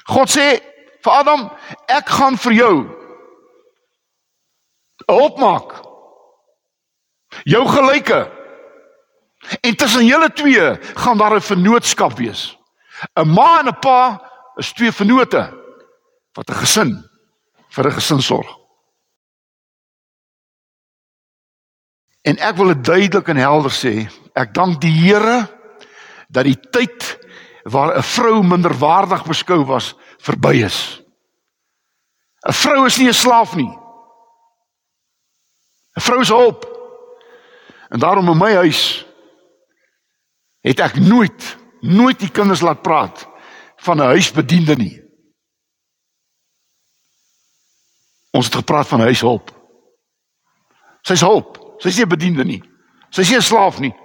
God 0.09 0.29
sê 0.29 0.59
vir 1.03 1.13
Adam, 1.13 1.49
ek 1.87 2.09
gaan 2.09 2.37
vir 2.37 2.53
jou 2.53 2.73
hulp 5.09 5.39
maak. 5.39 5.73
Jou 7.49 7.63
gelyke. 7.69 8.19
En 9.63 9.75
tussen 9.75 10.05
julle 10.05 10.29
twee 10.33 10.75
gaan 11.01 11.17
daar 11.17 11.35
'n 11.35 11.41
vennootskap 11.41 12.17
wees. 12.17 12.57
'n 13.15 13.27
Ma 13.27 13.59
en 13.59 13.67
'n 13.67 13.79
pa 13.79 14.21
is 14.57 14.73
twee 14.73 14.91
vennote 14.91 15.43
wat 16.33 16.49
'n 16.49 16.59
gesin 16.61 17.09
vir 17.69 17.87
'n 17.87 17.91
gesin 17.91 18.21
sorg. 18.21 18.59
En 22.21 22.37
ek 22.37 22.55
wil 22.55 22.67
dit 22.67 22.85
duidelik 22.85 23.27
en 23.27 23.37
helder 23.37 23.71
sê, 23.71 24.09
ek 24.35 24.53
dank 24.53 24.81
die 24.81 24.91
Here 24.91 25.47
dat 26.27 26.43
die 26.43 26.59
tyd 26.71 27.19
waar 27.63 27.97
'n 27.97 28.03
vrou 28.03 28.43
minderwaardig 28.43 29.25
beskou 29.25 29.65
was 29.65 29.95
verby 30.21 30.63
is. 30.63 31.01
'n 32.47 32.53
Vrou 32.53 32.85
is 32.85 32.97
nie 32.97 33.07
'n 33.07 33.13
slaaf 33.13 33.55
nie. 33.55 33.73
'n 35.97 36.01
Vrou 36.01 36.19
is 36.21 36.29
hulp. 36.29 36.65
En 37.89 37.99
daarom 37.99 38.29
in 38.29 38.37
my 38.37 38.53
huis 38.53 39.05
het 40.61 40.79
ek 40.79 40.95
nooit 40.95 41.57
nooit 41.81 42.19
die 42.19 42.31
kinders 42.31 42.61
laat 42.61 42.81
praat 42.81 43.27
van 43.75 43.97
'n 43.97 44.05
huisbediende 44.05 44.75
nie. 44.75 45.01
Ons 48.31 48.45
het 48.45 48.55
gepraat 48.55 48.87
van 48.87 48.99
huishulp. 48.99 49.51
Sy's 51.01 51.21
hulp. 51.21 51.75
Sy's 51.77 51.95
nie 51.95 52.05
'n 52.05 52.09
bediende 52.09 52.43
nie. 52.43 52.63
Sy's 53.09 53.29
nie 53.29 53.37
'n 53.37 53.41
slaaf 53.41 53.79
nie. 53.79 53.95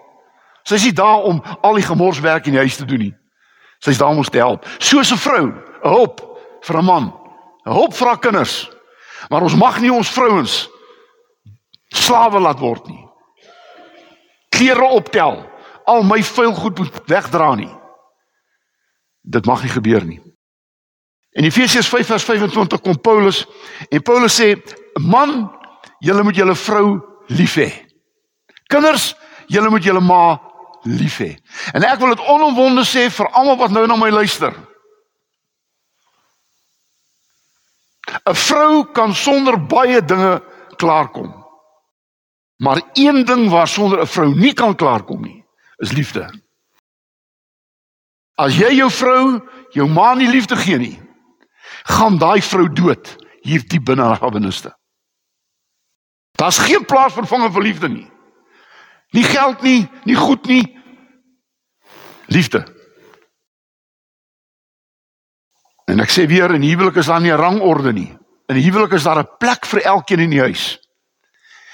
Sy's 0.62 0.84
nie 0.84 0.92
daar 0.92 1.22
om 1.22 1.42
al 1.60 1.74
die 1.74 1.84
gemorswerk 1.84 2.46
in 2.46 2.52
die 2.52 2.60
huis 2.60 2.76
te 2.76 2.84
doen 2.84 2.98
nie. 2.98 3.14
Sy's 3.78 3.98
daar 3.98 4.08
om 4.08 4.16
ons 4.16 4.30
te 4.30 4.38
help. 4.38 4.66
Soos 4.78 5.12
'n 5.12 5.16
vrou, 5.16 5.52
hulp 5.84 6.20
vir 6.64 6.78
'n 6.78 6.84
man, 6.84 7.12
hulp 7.64 7.94
vir 7.94 8.08
haar 8.08 8.18
kinders. 8.18 8.70
Maar 9.28 9.42
ons 9.42 9.54
mag 9.56 9.80
nie 9.80 9.92
ons 9.92 10.10
vrouens 10.10 10.68
slawe 11.94 12.40
laat 12.40 12.58
word 12.58 12.86
nie. 12.90 13.02
Klere 14.54 14.86
optel, 14.96 15.40
al 15.84 16.06
my 16.06 16.20
vuil 16.22 16.54
goed 16.56 16.78
moet 16.78 17.00
wegdra 17.10 17.54
nie. 17.58 17.70
Dit 19.22 19.46
mag 19.46 19.62
nie 19.64 19.72
gebeur 19.72 20.04
nie. 20.04 20.20
In 21.34 21.46
Efesiërs 21.48 21.88
5 21.90 22.12
vers 22.12 22.24
25 22.24 22.82
kom 22.82 23.00
Paulus 23.00 23.42
en 23.90 24.02
Paulus 24.02 24.34
sê: 24.40 24.54
"Man, 25.00 25.50
julle 25.98 26.22
moet 26.22 26.36
julle 26.36 26.54
vrou 26.54 27.00
lief 27.26 27.56
hê. 27.56 27.70
Kinders, 28.70 29.14
julle 29.46 29.70
moet 29.70 29.82
julle 29.82 30.00
ma 30.00 30.38
lief 30.84 31.18
hê." 31.18 31.36
En 31.74 31.82
ek 31.82 31.98
wil 31.98 32.14
dit 32.14 32.26
onomwonde 32.28 32.84
sê 32.84 33.10
vir 33.10 33.26
almal 33.32 33.56
wat 33.56 33.70
nou 33.70 33.86
na 33.86 33.96
my 33.96 34.10
luister. 34.10 34.54
'n 38.24 38.34
Vrou 38.34 38.84
kan 38.92 39.14
sonder 39.14 39.66
baie 39.66 40.04
dinge 40.04 40.42
klaarkom. 40.76 41.44
Maar 42.56 42.82
een 42.92 43.24
ding 43.24 43.50
waarsonder 43.50 44.00
'n 44.00 44.06
vrou 44.06 44.34
nie 44.34 44.52
kan 44.52 44.74
klaarkom 44.74 45.20
nie, 45.22 45.44
is 45.76 45.92
liefde. 45.92 46.42
As 48.34 48.56
jy 48.56 48.74
jou 48.74 48.90
vrou, 48.90 49.40
jou 49.70 49.88
ma 49.88 50.14
nie 50.14 50.28
liefde 50.28 50.56
gee 50.56 50.78
nie, 50.78 51.00
gaan 51.84 52.18
daai 52.18 52.42
vrou 52.42 52.72
dood 52.72 53.16
hier 53.42 53.62
diep 53.68 53.84
binne 53.84 54.02
haar 54.02 54.30
binneste. 54.30 54.72
Daar's 56.32 56.58
geen 56.58 56.84
plaas 56.84 57.12
vervanging 57.12 57.52
vir 57.52 57.62
liefde 57.62 57.88
nie. 57.88 58.10
Nie 59.10 59.22
geld 59.22 59.62
nie, 59.62 59.88
nie 60.04 60.16
goed 60.16 60.46
nie. 60.46 60.78
Liefde. 62.26 62.73
En 65.84 66.00
ek 66.00 66.10
sê 66.10 66.26
weer 66.26 66.54
in 66.54 66.64
huwelik 66.64 66.96
is 66.96 67.06
daar 67.06 67.20
nie 67.20 67.32
'n 67.32 67.40
rangorde 67.40 67.92
nie. 67.92 68.16
In 68.46 68.56
huwelik 68.56 68.92
is 68.92 69.02
daar 69.02 69.18
'n 69.18 69.36
plek 69.38 69.66
vir 69.66 69.80
elkeen 69.80 70.20
in 70.20 70.30
die 70.30 70.40
huis. 70.40 70.78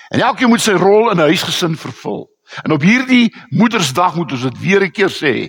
En 0.09 0.21
elkeen 0.21 0.49
moet 0.49 0.61
sy 0.61 0.73
rol 0.73 1.11
in 1.11 1.17
'n 1.17 1.29
huisgesin 1.31 1.77
vervul. 1.77 2.29
En 2.63 2.73
op 2.73 2.83
hierdie 2.83 3.35
Moedersdag 3.49 4.15
moet 4.15 4.33
ons 4.33 4.43
dit 4.43 4.59
weer 4.59 4.83
'n 4.83 4.91
keer 4.91 5.11
sê. 5.11 5.49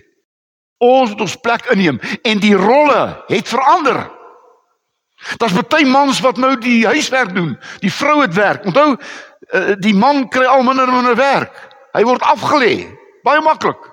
Ons 0.78 1.10
moet 1.10 1.22
ons 1.22 1.36
plek 1.36 1.66
inneem 1.66 2.00
en 2.22 2.40
die 2.40 2.56
rolle 2.56 3.24
het 3.28 3.48
verander. 3.48 4.12
Daar's 5.38 5.54
baie 5.70 5.86
mans 5.86 6.20
wat 6.20 6.38
nou 6.38 6.58
die 6.58 6.86
huiswerk 6.86 7.36
doen. 7.36 7.60
Die 7.80 7.94
vrou 7.94 8.22
het 8.22 8.34
werk. 8.34 8.66
Onthou, 8.66 8.98
eh, 9.50 9.76
die 9.78 9.94
man 9.94 10.28
kry 10.30 10.46
al 10.46 10.64
minder 10.64 10.88
en 10.88 10.94
minder 10.94 11.16
werk. 11.16 11.70
Hy 11.94 12.04
word 12.04 12.22
afgelê. 12.22 12.98
Baie 13.24 13.42
maklik. 13.42 13.90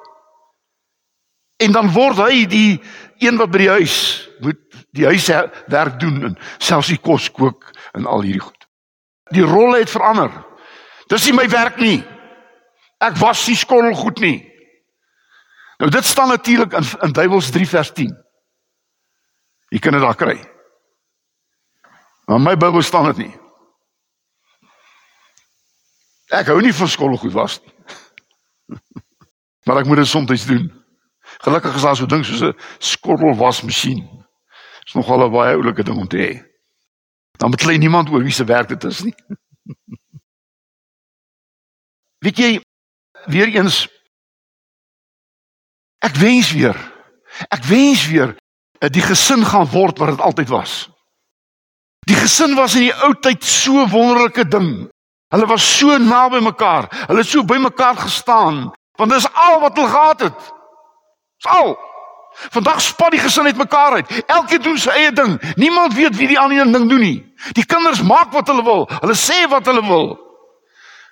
En 1.56 1.72
dan 1.72 1.92
word 1.92 2.16
hy 2.16 2.46
die 2.46 2.80
een 3.18 3.38
wat 3.40 3.50
by 3.50 3.58
die 3.58 3.70
huis 3.70 3.96
moet 4.40 4.58
die 4.96 5.06
huiswerk 5.06 5.98
doen 6.00 6.30
en 6.30 6.36
selfs 6.58 6.92
die 6.92 7.00
kos 7.02 7.30
kook 7.34 7.70
en 7.92 8.06
al 8.06 8.22
hierdie 8.26 8.42
goed. 8.42 8.68
Die 9.34 9.44
rolle 9.44 9.82
het 9.82 9.90
verander. 9.90 10.30
Dis 11.08 11.26
nie 11.28 11.34
my 11.36 11.48
werk 11.50 11.80
nie. 11.80 11.98
Ek 13.04 13.16
was 13.20 13.46
nie 13.48 13.56
skottel 13.56 13.94
goed 13.96 14.20
nie. 14.20 14.38
Nou 15.78 15.90
dit 15.94 16.04
staan 16.04 16.32
natuurlik 16.32 16.72
in 16.74 16.86
in 17.06 17.12
Bybels 17.14 17.50
3 17.54 17.68
vers 17.68 17.92
10. 17.94 18.14
Jy 19.68 19.78
kan 19.78 19.92
dit 19.92 20.02
daar 20.02 20.16
kry. 20.16 20.38
Maar 22.26 22.40
my 22.40 22.56
Bybel 22.56 22.82
staan 22.82 23.12
dit 23.12 23.26
nie. 23.26 23.34
Ek 26.28 26.50
hou 26.50 26.58
nie 26.60 26.74
van 26.74 26.88
skottelgoed 26.88 27.32
was 27.32 27.60
nie. 27.64 27.74
maar 29.64 29.80
ek 29.80 29.88
moet 29.88 30.02
dit 30.02 30.10
soms 30.10 30.46
doen. 30.46 30.68
Gelukkig 31.44 31.74
is 31.74 31.82
daar 31.82 31.96
so 31.96 32.06
ding 32.06 32.24
soos 32.24 32.42
'n 32.42 32.56
skottelwasmasjien. 32.78 34.24
Dis 34.84 34.94
nogal 34.94 35.26
'n 35.26 35.32
baie 35.32 35.54
oulike 35.54 35.82
ding 35.82 35.98
om 35.98 36.08
te 36.08 36.16
hê. 36.16 36.42
Dan 37.38 37.50
beklei 37.50 37.78
niemand 37.78 38.10
oor 38.10 38.22
wie 38.22 38.32
se 38.32 38.44
werk 38.44 38.68
dit 38.68 38.84
is 38.84 39.02
nie. 39.02 39.14
Weet 42.24 42.36
jy 42.36 42.60
weer 43.26 43.54
eens 43.54 43.88
ek 45.98 46.14
wens 46.14 46.52
weer 46.52 46.76
ek 47.48 47.64
wens 47.64 48.08
weer 48.08 48.36
die 48.78 49.02
gesin 49.02 49.44
gaan 49.44 49.70
word 49.70 49.98
wat 49.98 50.08
dit 50.08 50.20
altyd 50.20 50.48
was. 50.48 50.90
Die 52.06 52.16
gesin 52.16 52.54
was 52.54 52.74
in 52.74 52.88
die 52.88 52.94
ou 53.04 53.12
tyd 53.14 53.44
so 53.44 53.86
wonderlike 53.90 54.48
ding. 54.48 54.88
Hulle 55.34 55.46
was 55.46 55.78
so 55.78 55.98
naby 55.98 56.40
mekaar. 56.40 56.88
Hulle 57.06 57.20
het 57.20 57.28
so 57.28 57.44
by 57.44 57.58
mekaar 57.62 57.96
gestaan 57.96 58.68
want 58.98 59.12
dis 59.14 59.28
al 59.30 59.60
wat 59.60 59.76
hulle 59.76 59.88
gehad 59.88 60.20
het. 60.26 60.38
Al. 61.46 61.76
Vandag 62.54 62.80
spat 62.80 63.10
die 63.10 63.20
gesin 63.20 63.46
uit 63.46 63.56
mekaar 63.56 63.92
uit. 63.92 64.24
Elkeen 64.26 64.62
doen 64.62 64.78
sy 64.78 64.94
eie 64.94 65.12
ding. 65.12 65.36
Niemand 65.58 65.94
weet 65.94 66.16
wie 66.16 66.28
die 66.30 66.38
ander 66.38 66.70
ding 66.72 66.86
doen 66.90 67.02
nie. 67.02 67.18
Die 67.58 67.66
kinders 67.66 68.02
maak 68.02 68.32
wat 68.32 68.46
hulle 68.50 68.62
wil. 68.62 68.86
Hulle 69.00 69.16
sê 69.18 69.46
wat 69.50 69.66
hulle 69.66 69.82
wil. 69.86 70.14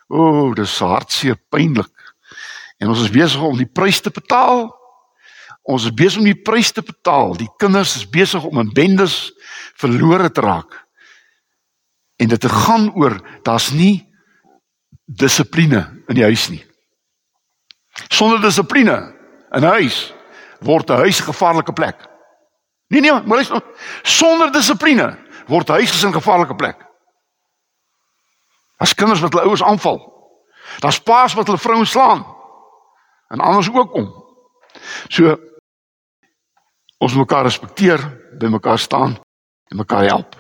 O, 0.07 0.23
oh, 0.23 0.55
dis 0.55 0.79
hartseer 0.79 1.39
pynlik. 1.51 1.91
En 2.79 2.93
ons 2.93 3.03
is 3.03 3.11
besig 3.11 3.43
om 3.43 3.57
die 3.59 3.67
prys 3.67 4.01
te 4.05 4.12
betaal. 4.15 4.69
Ons 5.67 5.89
is 5.89 5.95
besig 5.99 6.23
om 6.23 6.29
die 6.29 6.43
prys 6.47 6.71
te 6.71 6.85
betaal. 6.87 7.35
Die 7.41 7.51
kinders 7.59 7.97
is 7.99 8.07
besig 8.07 8.45
om 8.47 8.61
in 8.62 8.71
bendes 8.75 9.33
verlore 9.81 10.31
te 10.31 10.45
raak. 10.45 10.79
En 12.23 12.31
dit 12.31 12.47
gaan 12.47 12.93
oor 12.95 13.19
daar's 13.45 13.73
nie 13.75 14.07
dissipline 15.07 15.83
in 16.07 16.19
die 16.19 16.27
huis 16.27 16.47
nie. 16.55 16.62
Sonder 18.09 18.41
dissipline 18.41 19.15
in 19.51 19.65
'n 19.65 19.75
huis 19.81 20.15
word 20.61 20.90
'n 20.90 20.97
huis 20.97 21.21
'n 21.21 21.25
gevaarlike 21.33 21.73
plek. 21.73 22.09
Nee 22.88 23.01
nee, 23.01 23.12
maar 23.12 23.37
luister, 23.37 23.62
sonder 24.03 24.53
dissipline 24.53 25.19
word 25.47 25.69
'n 25.69 25.73
huis 25.73 26.05
'n 26.05 26.12
gevaarlike 26.12 26.55
plek. 26.55 26.87
As 28.77 28.95
kinders 28.95 29.21
wat 29.21 29.33
hulle 29.33 29.45
ouers 29.45 29.62
aanval. 29.62 30.14
Daar's 30.79 31.01
paas 31.01 31.35
wat 31.35 31.47
hulle 31.47 31.59
vrouens 31.59 31.90
slaan. 31.90 32.27
En 33.29 33.40
anders 33.40 33.71
ook 33.73 33.95
om. 33.95 34.25
So 35.09 35.37
ons 36.99 37.14
mekaar 37.14 37.42
respekteer, 37.42 38.01
by 38.38 38.47
mekaar 38.47 38.79
staan 38.79 39.16
en 39.69 39.77
mekaar 39.77 40.05
help. 40.05 40.37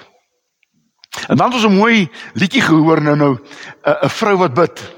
En 1.28 1.36
dan 1.36 1.46
het 1.46 1.54
ons 1.54 1.66
'n 1.66 1.76
mooi 1.76 2.10
liedjie 2.32 2.62
gehoor 2.62 3.02
nou 3.02 3.16
nou 3.16 3.38
'n 3.82 4.08
vrou 4.08 4.36
wat 4.36 4.54
bid. 4.54 4.96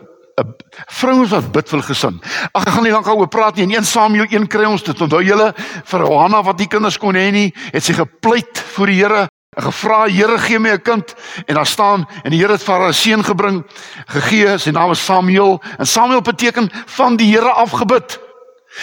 Vrouens 0.87 1.31
wat 1.31 1.53
bid 1.53 1.69
vir 1.69 1.83
gesin. 1.83 2.21
Ag 2.53 2.67
ek 2.67 2.75
gaan 2.75 2.87
nie 2.87 2.93
lank 2.93 3.07
daaroor 3.07 3.29
praat 3.29 3.57
nie. 3.57 3.65
In 3.65 3.75
1 3.79 3.85
Samuel 3.85 4.29
1 4.31 4.47
kry 4.47 4.65
ons 4.69 4.83
dit. 4.83 5.01
Onthou 5.01 5.23
julle 5.23 5.53
vir 5.91 6.07
Hanna 6.07 6.43
wat 6.43 6.59
die 6.59 6.69
kinders 6.69 6.99
kon 6.99 7.15
hê 7.19 7.31
nie, 7.33 7.49
het 7.73 7.85
sy 7.85 7.97
gepleit 7.99 8.63
voor 8.75 8.87
die 8.87 8.99
Here 8.99 9.27
en 9.59 9.65
gevra 9.65 10.05
Here 10.07 10.39
gee 10.39 10.59
my 10.59 10.71
'n 10.71 10.83
kind. 10.83 11.15
En 11.47 11.55
daar 11.55 11.67
staan 11.67 12.07
en 12.25 12.31
die 12.31 12.41
Here 12.41 12.53
het 12.53 12.63
vir 12.63 12.75
haar 12.75 12.89
'n 12.89 12.95
seun 12.95 13.25
gebring 13.25 13.65
gegee. 14.07 14.59
Sy 14.59 14.71
naam 14.71 14.91
is 14.91 15.05
Samuel. 15.05 15.61
En 15.79 15.87
Samuel 15.87 16.21
beteken 16.23 16.71
van 16.87 17.17
die 17.17 17.33
Here 17.33 17.51
afgebid 17.51 18.21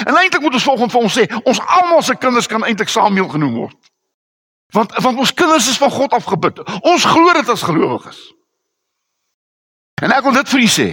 en 0.03 0.15
eintlik 0.15 0.41
moet 0.41 0.53
ons 0.53 0.63
volgens 0.63 0.91
vir 0.91 1.01
ons 1.01 1.17
sê 1.17 1.25
ons 1.43 1.59
almal 1.59 2.01
se 2.01 2.15
kinders 2.15 2.47
kan 2.47 2.63
eintlik 2.65 2.89
Samuel 2.89 3.29
genoem 3.29 3.53
word. 3.53 3.77
Want 4.73 4.95
want 5.01 5.17
ons 5.17 5.33
kinders 5.33 5.69
is 5.69 5.77
van 5.77 5.91
God 5.91 6.13
afgebid 6.13 6.59
ons 6.81 7.05
glo 7.05 7.33
dit 7.33 7.49
as 7.49 7.63
gelowiges. 7.63 8.33
En 10.01 10.11
ek 10.11 10.23
wil 10.23 10.33
dit 10.33 10.49
vir 10.49 10.59
u 10.59 10.67
sê 10.67 10.87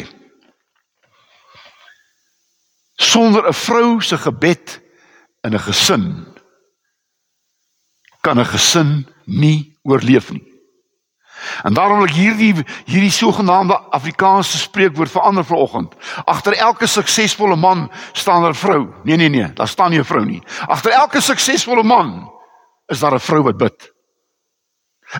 sonder 3.02 3.46
'n 3.48 3.54
vrou 3.66 4.00
se 4.00 4.16
gebed 4.18 4.80
in 5.44 5.54
'n 5.54 5.58
gesin 5.58 6.26
kan 8.20 8.38
'n 8.38 8.46
gesin 8.46 9.06
nie 9.24 9.78
oorleef 9.82 10.30
nie. 10.30 10.52
En 11.62 11.74
daarom 11.74 11.96
wil 11.98 12.06
ek 12.06 12.14
hierdie 12.14 12.54
hierdie 12.86 13.10
sogenaamde 13.10 13.78
Afrikaanse 13.90 14.58
spreekwoord 14.58 15.10
verander 15.10 15.44
vanoggend. 15.44 15.94
Agter 16.24 16.52
elke 16.52 16.86
suksesvolle 16.86 17.56
man 17.56 17.90
staan 18.12 18.46
'n 18.46 18.54
vrou. 18.54 18.94
Nee 19.02 19.16
nee 19.16 19.28
nee, 19.28 19.52
daar 19.52 19.68
staan 19.68 19.90
nie 19.90 19.98
'n 19.98 20.04
vrou 20.04 20.24
nie. 20.24 20.42
Agter 20.66 20.92
elke 20.92 21.20
suksesvolle 21.20 21.82
man 21.82 22.30
is 22.86 23.00
daar 23.00 23.14
'n 23.14 23.20
vrou 23.20 23.42
wat 23.42 23.56
bid. 23.56 23.92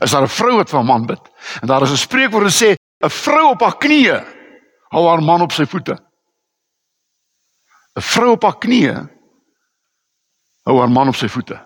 Is 0.01 0.11
daar 0.11 0.23
'n 0.23 0.29
vrou 0.29 0.57
wat 0.57 0.71
vir 0.71 0.81
'n 0.81 0.87
man 0.87 1.07
bid? 1.07 1.31
En 1.61 1.66
daar 1.66 1.83
is 1.83 1.90
'n 1.90 1.97
spreekwoord 1.97 2.45
wat 2.45 2.62
sê 2.62 2.75
'n 3.05 3.11
vrou 3.11 3.51
op 3.51 3.61
haar 3.61 3.77
knieë 3.79 4.25
hou 4.90 5.09
haar 5.09 5.23
man 5.23 5.40
op 5.40 5.53
sy 5.53 5.64
voete. 5.66 6.12
'n 7.97 8.01
Vrou 8.01 8.31
op 8.31 8.43
haar 8.43 8.59
knieë 8.59 9.09
hou 10.63 10.79
haar 10.79 10.91
man 10.91 11.09
op 11.09 11.17
sy 11.17 11.29
voete. 11.29 11.59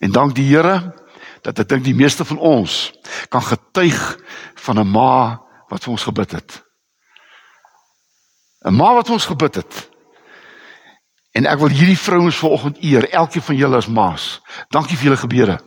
En 0.00 0.10
dank 0.10 0.34
die 0.34 0.48
Here 0.48 0.94
dat 1.42 1.58
ek 1.58 1.68
dink 1.68 1.84
die 1.84 1.94
meeste 1.94 2.24
van 2.24 2.38
ons 2.38 2.92
kan 3.28 3.42
getuig 3.42 4.18
van 4.54 4.78
'n 4.78 4.90
ma 4.90 5.42
wat 5.68 5.84
vir 5.84 5.92
ons 5.92 6.02
gebid 6.08 6.32
het. 6.32 6.62
'n 8.64 8.74
Ma 8.74 8.94
wat 8.94 9.06
vir 9.06 9.14
ons 9.14 9.26
gebid 9.26 9.54
het. 9.54 9.90
En 11.32 11.46
ek 11.46 11.58
wil 11.58 11.68
hierdie 11.68 11.98
vrouens 11.98 12.36
vanoggend 12.36 12.82
eer, 12.82 13.08
elkeen 13.10 13.42
van 13.42 13.56
julle 13.56 13.76
as 13.76 13.88
ma's. 13.88 14.40
Dankie 14.68 14.96
vir 14.96 15.04
julle 15.04 15.16
gebede. 15.16 15.58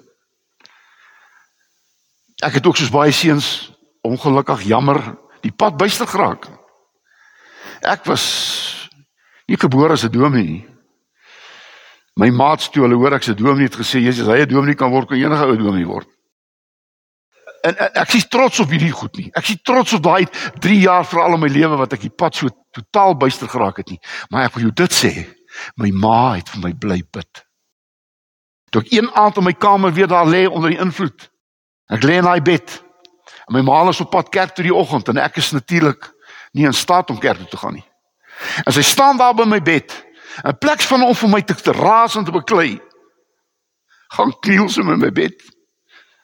Ek 2.43 2.53
het 2.53 2.65
ook 2.65 2.77
soos 2.77 2.91
baie 2.93 3.11
seuns 3.11 3.71
ongelukkig 4.01 4.61
jammer 4.61 5.17
die 5.41 5.51
pad 5.51 5.77
byster 5.77 6.07
geraak. 6.07 6.47
Ek 7.85 8.05
was 8.09 8.25
nie 9.47 9.57
gebore 9.57 9.93
as 9.93 10.03
'n 10.03 10.11
dominee 10.11 10.49
nie. 10.49 10.65
My 12.15 12.29
maats 12.31 12.69
toe 12.71 12.85
hulle 12.85 12.95
hoor 12.95 13.13
ek 13.17 13.23
se 13.23 13.33
dominee 13.35 13.67
het 13.67 13.75
gesê 13.75 13.99
Jesus 13.99 14.27
hy 14.27 14.41
'n 14.41 14.49
dominee 14.49 14.75
kan 14.75 14.91
word 14.91 15.07
kan 15.07 15.17
enige 15.17 15.45
ou 15.45 15.57
dominee 15.57 15.87
word. 15.87 16.07
En, 17.65 17.77
en 17.77 17.91
ek 17.93 18.13
is 18.13 18.27
trots 18.27 18.59
op 18.59 18.69
hierdie 18.69 18.93
goed 18.93 19.17
nie. 19.17 19.29
Ek 19.33 19.49
is 19.49 19.61
trots 19.65 19.93
op 19.93 20.03
daai 20.05 20.25
3 20.61 20.79
jaar 20.79 21.05
vir 21.05 21.21
al 21.21 21.37
my 21.37 21.49
lewe 21.49 21.75
wat 21.77 21.93
ek 21.93 22.05
die 22.05 22.13
pad 22.13 22.35
so 22.35 22.47
totaal 22.71 23.17
byster 23.17 23.49
geraak 23.49 23.81
het 23.81 23.89
nie. 23.89 23.99
Maar 24.29 24.45
ek 24.45 24.55
wil 24.55 24.67
jou 24.67 24.75
dit 24.85 24.93
sê, 24.93 25.11
my 25.81 25.91
ma 25.91 26.35
het 26.37 26.49
vir 26.53 26.61
my 26.61 26.73
bly 26.73 27.01
bid. 27.11 27.43
Toe 28.71 28.81
ek 28.81 28.93
een 28.93 29.09
aand 29.11 29.37
in 29.41 29.47
my 29.49 29.53
kamer 29.53 29.91
weer 29.91 30.07
daar 30.07 30.29
lê 30.29 30.45
onder 30.47 30.69
die 30.69 30.79
invloed. 30.79 31.29
Ek 31.89 32.05
lê 32.05 32.19
in 32.21 32.29
daai 32.29 32.41
bed. 32.41 32.79
En 33.49 33.57
my 33.57 33.61
ma 33.65 33.83
is 33.89 34.01
op 34.01 34.11
pad 34.13 34.29
kerk 34.29 34.55
toe 34.55 34.63
die 34.63 34.75
oggend 34.75 35.09
en 35.09 35.17
ek 35.17 35.41
is 35.41 35.51
natuurlik 35.51 36.14
nie 36.55 36.65
in 36.65 36.73
staat 36.73 37.09
om 37.11 37.19
kerk 37.19 37.37
toe 37.43 37.51
te 37.51 37.59
gaan 37.59 37.75
nie. 37.77 37.85
En 38.63 38.73
sy 38.73 38.83
staan 38.83 39.19
daar 39.19 39.35
by 39.35 39.45
my 39.47 39.61
bed 39.61 39.91
'n 40.43 40.57
plek 40.59 40.81
van 40.81 41.03
om 41.03 41.15
vir 41.15 41.29
my 41.29 41.41
te, 41.41 41.55
te 41.55 41.71
raas 41.71 42.15
en 42.15 42.25
te 42.25 42.31
beklei. 42.31 42.81
Gaan 44.07 44.33
kniel 44.39 44.69
sy 44.69 44.81
in 44.81 44.99
my 44.99 45.11
bed. 45.11 45.35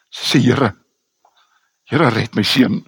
Sê 0.10 0.40
Here, 0.40 0.76
Here 1.84 2.10
red 2.10 2.36
my 2.36 2.44
seun. 2.44 2.86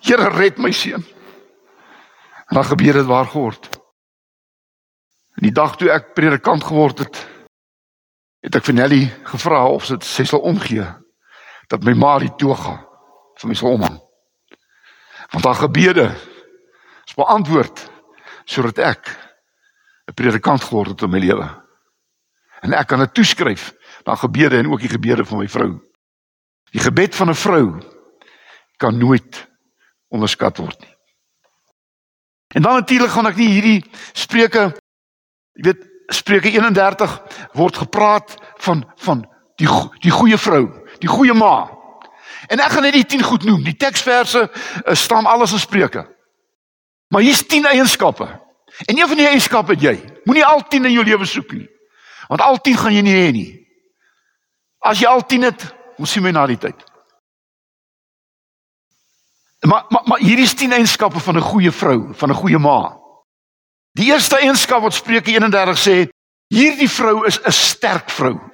Here 0.00 0.28
red 0.28 0.58
my 0.58 0.70
seun. 0.70 1.04
En 2.46 2.54
dan 2.54 2.64
gebeur 2.64 2.92
dit 2.92 3.06
waar 3.06 3.26
geword. 3.26 3.68
En 5.34 5.42
die 5.42 5.52
dag 5.52 5.76
toe 5.76 5.90
ek 5.90 6.14
predikant 6.14 6.64
geword 6.64 6.98
het, 6.98 7.26
het 8.40 8.56
ek 8.56 8.64
vir 8.64 8.74
Nelly 8.74 9.02
gevra 9.24 9.66
of 9.68 9.84
sy, 9.86 9.96
sy 10.00 10.24
sal 10.24 10.40
omgee 10.40 10.86
dat 11.70 11.84
my 11.84 11.94
ma 11.94 12.18
die 12.18 12.34
toga 12.38 12.80
vir 13.40 13.48
my 13.48 13.54
sal 13.54 13.76
omhang. 13.78 14.00
Want 15.30 15.44
haar 15.44 15.54
gebede 15.54 16.10
is 17.04 17.14
beantwoord 17.14 17.90
sodat 18.44 18.78
ek 18.78 19.10
'n 20.10 20.14
predikant 20.14 20.62
geword 20.62 20.88
het 20.88 21.02
in 21.02 21.10
my 21.10 21.18
lewe. 21.18 21.48
En 22.60 22.72
ek 22.72 22.86
kan 22.86 22.98
dit 22.98 23.14
toeskryf 23.14 23.72
na 24.04 24.14
gebede 24.14 24.56
en 24.58 24.70
ook 24.70 24.80
die 24.80 24.88
gebede 24.88 25.24
van 25.24 25.38
my 25.38 25.48
vrou. 25.48 25.80
Die 26.70 26.80
gebed 26.80 27.14
van 27.14 27.28
'n 27.28 27.34
vrou 27.34 27.80
kan 28.76 28.98
nooit 28.98 29.48
onderskat 30.08 30.56
word 30.56 30.80
nie. 30.80 30.96
En 32.54 32.62
dan 32.62 32.74
natuurlik 32.74 33.10
gaan 33.10 33.26
ek 33.26 33.36
nie 33.36 33.48
hierdie 33.48 33.84
spreuke 34.12 34.74
jy 35.54 35.62
weet 35.62 35.88
Spreuke 36.10 36.50
31 36.50 37.20
word 37.54 37.76
gepraat 37.76 38.34
van 38.58 38.82
van 38.96 39.22
die 39.62 39.68
die 40.02 40.10
goeie 40.10 40.38
vrou, 40.38 40.64
die 40.98 41.08
goeie 41.08 41.34
ma. 41.34 41.68
En 42.50 42.58
ek 42.58 42.74
gaan 42.74 42.82
net 42.82 42.98
die 42.98 43.06
10 43.06 43.22
goed 43.22 43.44
noem. 43.46 43.62
Die 43.64 43.76
teksverse 43.78 44.46
uh, 44.50 44.94
staan 44.94 45.26
alles 45.26 45.52
in 45.54 45.62
Spreuke. 45.62 46.02
Maar 47.08 47.22
hier's 47.22 47.46
10 47.46 47.66
eienskappe 47.70 48.26
En 48.86 48.98
een 48.98 49.08
van 49.08 49.16
die 49.16 49.26
eienskappe 49.26 49.72
het 49.72 49.82
jy. 49.82 49.96
Moenie 50.24 50.44
al 50.44 50.62
10 50.68 50.84
in 50.84 50.92
jou 50.92 51.04
lewe 51.04 51.26
soek 51.26 51.52
nie. 51.52 51.68
Want 52.28 52.40
al 52.40 52.60
10 52.60 52.76
gaan 52.76 52.94
jy 52.94 53.02
nie 53.02 53.16
hê 53.16 53.32
nie. 53.34 53.50
As 54.78 55.00
jy 55.00 55.08
al 55.10 55.26
10 55.26 55.48
het, 55.50 55.66
ons 55.98 56.12
sien 56.12 56.22
my 56.24 56.32
na 56.34 56.46
die 56.48 56.58
tyd. 56.60 56.86
Maar 59.66 59.84
maar 59.92 60.06
maar 60.08 60.22
hierdie 60.22 60.46
is 60.48 60.54
10 60.56 60.72
eienskappe 60.72 61.20
van 61.20 61.36
'n 61.36 61.48
goeie 61.50 61.72
vrou, 61.72 62.14
van 62.14 62.30
'n 62.30 62.40
goeie 62.42 62.58
ma. 62.58 62.96
Die 63.92 64.12
eerste 64.12 64.38
eienskap 64.38 64.82
wat 64.82 64.94
Spreuke 64.94 65.30
31 65.30 65.78
sê, 65.78 66.08
hierdie 66.48 66.88
vrou 66.88 67.26
is 67.26 67.40
'n 67.44 67.52
sterk 67.52 68.10
vrou. 68.10 68.49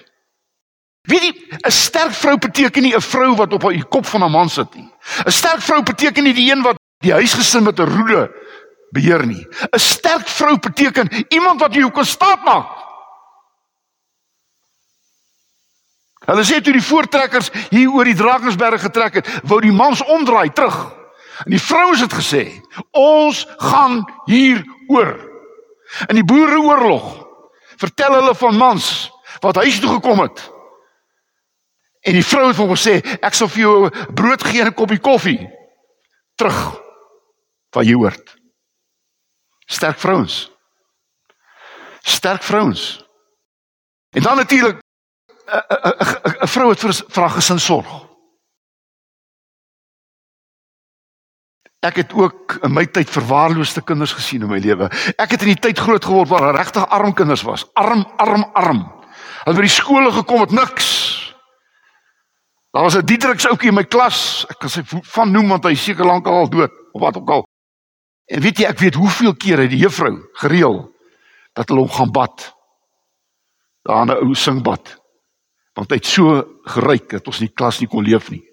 Weet 1.07 1.23
jy, 1.23 1.33
'n 1.66 1.71
sterk 1.71 2.12
vrou 2.12 2.38
beteken 2.38 2.83
nie 2.83 2.95
'n 2.95 3.01
vrou 3.01 3.35
wat 3.37 3.53
op 3.53 3.62
haar 3.62 3.85
kop 3.88 4.07
van 4.07 4.25
'n 4.25 4.31
man 4.31 4.49
sit 4.49 4.75
nie. 4.75 4.90
'n 5.25 5.31
Sterk 5.31 5.62
vrou 5.62 5.83
beteken 5.83 6.25
nie 6.25 6.35
die 6.35 6.51
een 6.51 6.62
wat 6.62 6.77
die 6.99 7.12
huisgesin 7.12 7.62
met 7.62 7.79
'n 7.79 7.88
roede 7.97 8.31
beheer 8.90 9.27
nie. 9.27 9.47
'n 9.71 9.79
Sterk 9.79 10.29
vrou 10.29 10.59
beteken 10.59 11.27
iemand 11.29 11.61
wat 11.61 11.75
jou 11.75 11.90
kan 11.90 12.05
staat 12.05 12.45
maak. 12.45 12.66
Hulle 16.27 16.45
sê 16.45 16.61
toe 16.61 16.73
die 16.73 16.83
voortrekkers 16.83 17.51
hier 17.71 17.90
oor 17.90 18.05
die 18.05 18.14
Drakensberg 18.14 18.81
getrek 18.81 19.14
het, 19.14 19.40
wou 19.42 19.61
die 19.61 19.73
mans 19.73 20.03
omdraai 20.05 20.51
terug. 20.53 20.95
En 21.45 21.51
die 21.51 21.62
vrouens 21.62 22.01
het 22.01 22.12
gesê, 22.12 22.61
"Ons 22.90 23.47
gaan 23.57 24.05
hier 24.25 24.64
oor." 24.88 25.31
In 26.07 26.14
die 26.14 26.25
boereoorlog 26.25 27.27
vertel 27.77 28.12
hulle 28.12 28.35
van 28.35 28.57
mans 28.57 29.12
wat 29.40 29.57
huis 29.57 29.81
toe 29.81 29.90
gekom 29.90 30.19
het. 30.21 30.56
En 32.07 32.14
die 32.14 32.25
vrou 32.25 32.47
het 32.47 32.57
hom 32.57 32.71
gesê, 32.71 33.01
"Ek 33.21 33.35
sal 33.35 33.49
vir 33.49 33.61
jou 33.61 33.90
brood 34.14 34.42
gee 34.42 34.61
en 34.61 34.66
'n 34.66 34.75
koppie 34.75 35.01
koffie." 35.01 35.51
Terug. 36.35 36.81
Wat 37.71 37.87
jy 37.87 37.95
hoort. 37.95 38.37
Sterk 39.66 39.99
vrouens. 39.99 40.51
Sterk 42.01 42.42
vrouens. 42.42 43.05
En 44.11 44.23
dan 44.23 44.37
natuurlik 44.37 44.79
'n 45.47 46.47
vrou 46.47 46.66
wat 46.66 46.79
vir 46.79 46.92
vir 46.92 47.23
haar 47.23 47.31
gesin 47.31 47.61
sorg. 47.61 48.07
Ek 51.81 51.97
het 51.97 52.12
ook 52.12 52.59
in 52.62 52.73
my 52.73 52.87
tyd 52.87 53.11
verwaarloosde 53.11 53.83
kinders 53.83 54.12
gesien 54.12 54.42
in 54.42 54.49
my 54.49 54.59
lewe. 54.59 54.90
Ek 55.16 55.31
het 55.31 55.42
in 55.42 55.53
die 55.55 55.61
tyd 55.61 55.79
groot 55.79 56.05
geword 56.05 56.29
waar 56.29 56.55
regtig 56.55 56.88
arm 56.88 57.14
kinders 57.14 57.42
was. 57.42 57.66
Arm, 57.75 58.07
arm, 58.16 58.42
arm. 58.55 58.92
Hulle 59.45 59.57
by 59.57 59.62
die 59.62 59.71
skole 59.71 60.11
gekom 60.12 60.40
het 60.40 60.51
niks. 60.51 61.06
Daar 62.77 62.85
was 62.85 62.97
'n 62.97 63.05
Dietrich 63.05 63.47
ouetjie 63.47 63.69
in 63.69 63.75
my 63.75 63.85
klas. 63.85 64.45
Ek 64.49 64.59
kan 64.59 64.69
sy 64.69 64.83
van 64.85 65.31
noem 65.31 65.49
want 65.49 65.65
hy 65.65 65.75
seker 65.75 66.05
lank 66.05 66.27
al 66.27 66.49
dood 66.49 66.73
of 66.93 67.01
wat 67.01 67.17
ook 67.17 67.31
al. 67.31 67.47
En 68.25 68.41
weet 68.41 68.59
jy, 68.59 68.65
ek 68.65 68.79
weet 68.79 68.95
hoeveel 68.95 69.35
kere 69.35 69.69
die 69.69 69.79
juffrou 69.79 70.29
gereël 70.33 70.93
dat 71.53 71.69
hulle 71.69 71.81
hom 71.81 71.91
gaan 71.91 72.12
bad. 72.12 72.53
Daar 73.83 74.05
'n 74.05 74.11
ou 74.11 74.35
singbad. 74.35 75.01
Want 75.73 75.91
hy 75.91 75.97
het 75.97 76.07
so 76.07 76.45
geryk 76.65 77.09
dat 77.11 77.27
ons 77.27 77.41
nie 77.41 77.49
klas 77.49 77.81
nie 77.81 77.89
kon 77.89 78.05
leef 78.05 78.31
nie. 78.31 78.45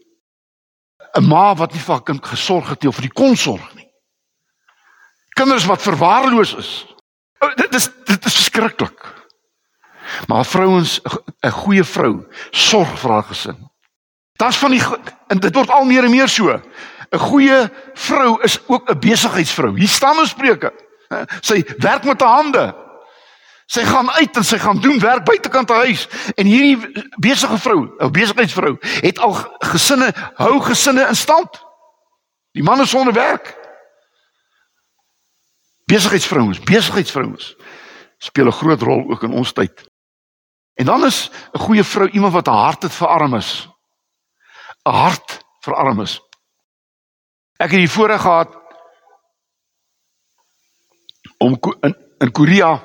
'n 1.19 1.27
Ma 1.27 1.55
wat 1.55 1.73
nie 1.73 1.81
vir 1.81 1.93
haar 1.95 2.03
kind 2.03 2.25
gesorg 2.25 2.69
het 2.69 2.85
of 2.85 2.95
vir 2.95 3.09
die 3.09 3.19
kon 3.21 3.35
sorg 3.35 3.75
nie. 3.75 3.89
Kinders 5.35 5.65
wat 5.65 5.81
verwaarloos 5.81 6.55
is. 6.55 6.85
Dit 7.55 7.75
is 7.75 7.91
dit 8.05 8.25
is 8.25 8.33
verskriklik. 8.33 9.27
Maar 10.27 10.45
vrouens, 10.45 11.01
'n 11.43 11.51
goeie 11.51 11.83
vrou 11.83 12.25
sorg 12.51 12.99
vir 12.99 13.11
haar 13.11 13.23
gesin. 13.23 13.72
Dit's 14.33 14.57
van 14.57 14.71
die 14.71 14.81
en 15.27 15.39
dit 15.39 15.55
word 15.55 15.69
al 15.69 15.85
meer 15.85 16.03
en 16.03 16.11
meer 16.11 16.29
so. 16.29 16.61
'n 17.13 17.19
goeie 17.19 17.69
vrou 17.93 18.41
is 18.41 18.59
ook 18.67 18.89
'n 18.89 18.99
besigheidsvrou. 18.99 19.77
Hier 19.77 19.87
staan 19.87 20.17
ons 20.17 20.29
spreuke. 20.29 20.73
Sy 21.41 21.63
werk 21.77 22.03
met 22.03 22.21
haar 22.21 22.35
hande. 22.41 22.75
Sy 23.65 23.83
gaan 23.85 24.11
uit 24.11 24.37
en 24.37 24.43
sy 24.43 24.57
gaan 24.57 24.79
doen 24.81 24.99
werk 24.99 25.23
buitekant 25.25 25.67
die 25.67 25.75
huis. 25.75 26.07
En 26.35 26.45
hierdie 26.45 27.05
besige 27.17 27.57
vrou, 27.57 27.89
'n 27.99 28.11
besigheidsvrou, 28.11 28.77
het 28.81 29.19
al 29.19 29.33
gesinne, 29.59 30.13
hou 30.35 30.61
gesinne 30.61 31.07
in 31.07 31.15
stand. 31.15 31.63
Die 32.51 32.63
man 32.63 32.81
is 32.81 32.89
sonder 32.89 33.13
werk. 33.13 33.57
Besigheidsvrouens, 35.85 36.59
besigheidsvrouens 36.59 37.55
speel 38.17 38.45
'n 38.45 38.51
groot 38.51 38.81
rol 38.81 39.11
ook 39.11 39.23
in 39.23 39.31
ons 39.31 39.51
tyd. 39.51 39.91
En 40.73 40.85
dan 40.85 41.05
is 41.05 41.29
'n 41.53 41.59
goeie 41.59 41.83
vrou 41.83 42.09
iemand 42.09 42.33
wat 42.33 42.47
'n 42.47 42.51
hart 42.51 42.83
het 42.83 42.93
vir 42.93 43.07
armes. 43.07 43.72
'n 44.83 44.91
Hart 44.91 45.45
vir 45.63 45.75
armes. 45.75 46.19
Ek 47.57 47.71
het 47.71 47.79
die 47.79 47.89
voorreg 47.89 48.21
gehad 48.21 48.55
om 51.37 51.59
in 51.81 51.95
in 52.17 52.31
Korea 52.31 52.83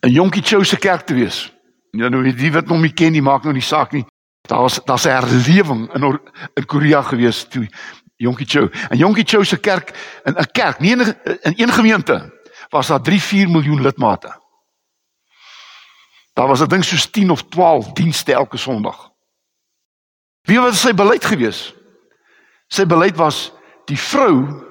in 0.00 0.12
Yonggi 0.12 0.42
Cho 0.42 0.62
se 0.62 0.76
kerk 0.76 1.06
te 1.06 1.14
wees. 1.14 1.52
Ja 1.90 2.08
nou 2.08 2.22
wie 2.22 2.52
wat 2.52 2.66
nog 2.66 2.80
nie 2.80 2.92
ken 2.92 3.12
nie 3.12 3.22
maak 3.22 3.42
nou 3.42 3.52
nie 3.52 3.62
saak 3.62 3.92
nie. 3.92 4.04
Daar 4.48 4.60
was 4.60 4.80
daar's 4.84 5.04
'n 5.06 5.10
herlewing 5.10 5.94
in 5.94 6.20
in 6.54 6.66
Korea 6.66 7.02
gewees 7.02 7.48
toe 7.48 7.68
Jonkie 8.18 8.46
Cho. 8.46 8.68
En 8.88 8.98
Jonkie 8.98 9.24
Cho 9.24 9.42
se 9.42 9.60
kerk 9.60 10.20
in 10.24 10.34
'n 10.34 10.50
kerk, 10.52 10.80
nie 10.80 10.90
in 10.90 11.00
'n 11.00 11.16
een 11.56 11.72
gemeente 11.72 12.32
was 12.68 12.86
daar 12.86 13.02
3 13.02 13.22
4 13.22 13.50
miljoen 13.50 13.80
lidmate. 13.80 14.40
Daar 16.32 16.46
was 16.46 16.60
'n 16.60 16.68
ding 16.68 16.84
soos 16.84 17.10
10 17.10 17.30
of 17.30 17.42
12 17.42 17.92
dienste 17.92 18.32
elke 18.32 18.56
Sondag. 18.56 19.10
Wie 20.48 20.60
was 20.60 20.80
sy 20.80 20.94
beleid 20.96 21.24
gewees? 21.28 21.74
Sy 22.72 22.86
beleid 22.88 23.16
was 23.20 23.50
die 23.88 23.98
vrou 24.00 24.64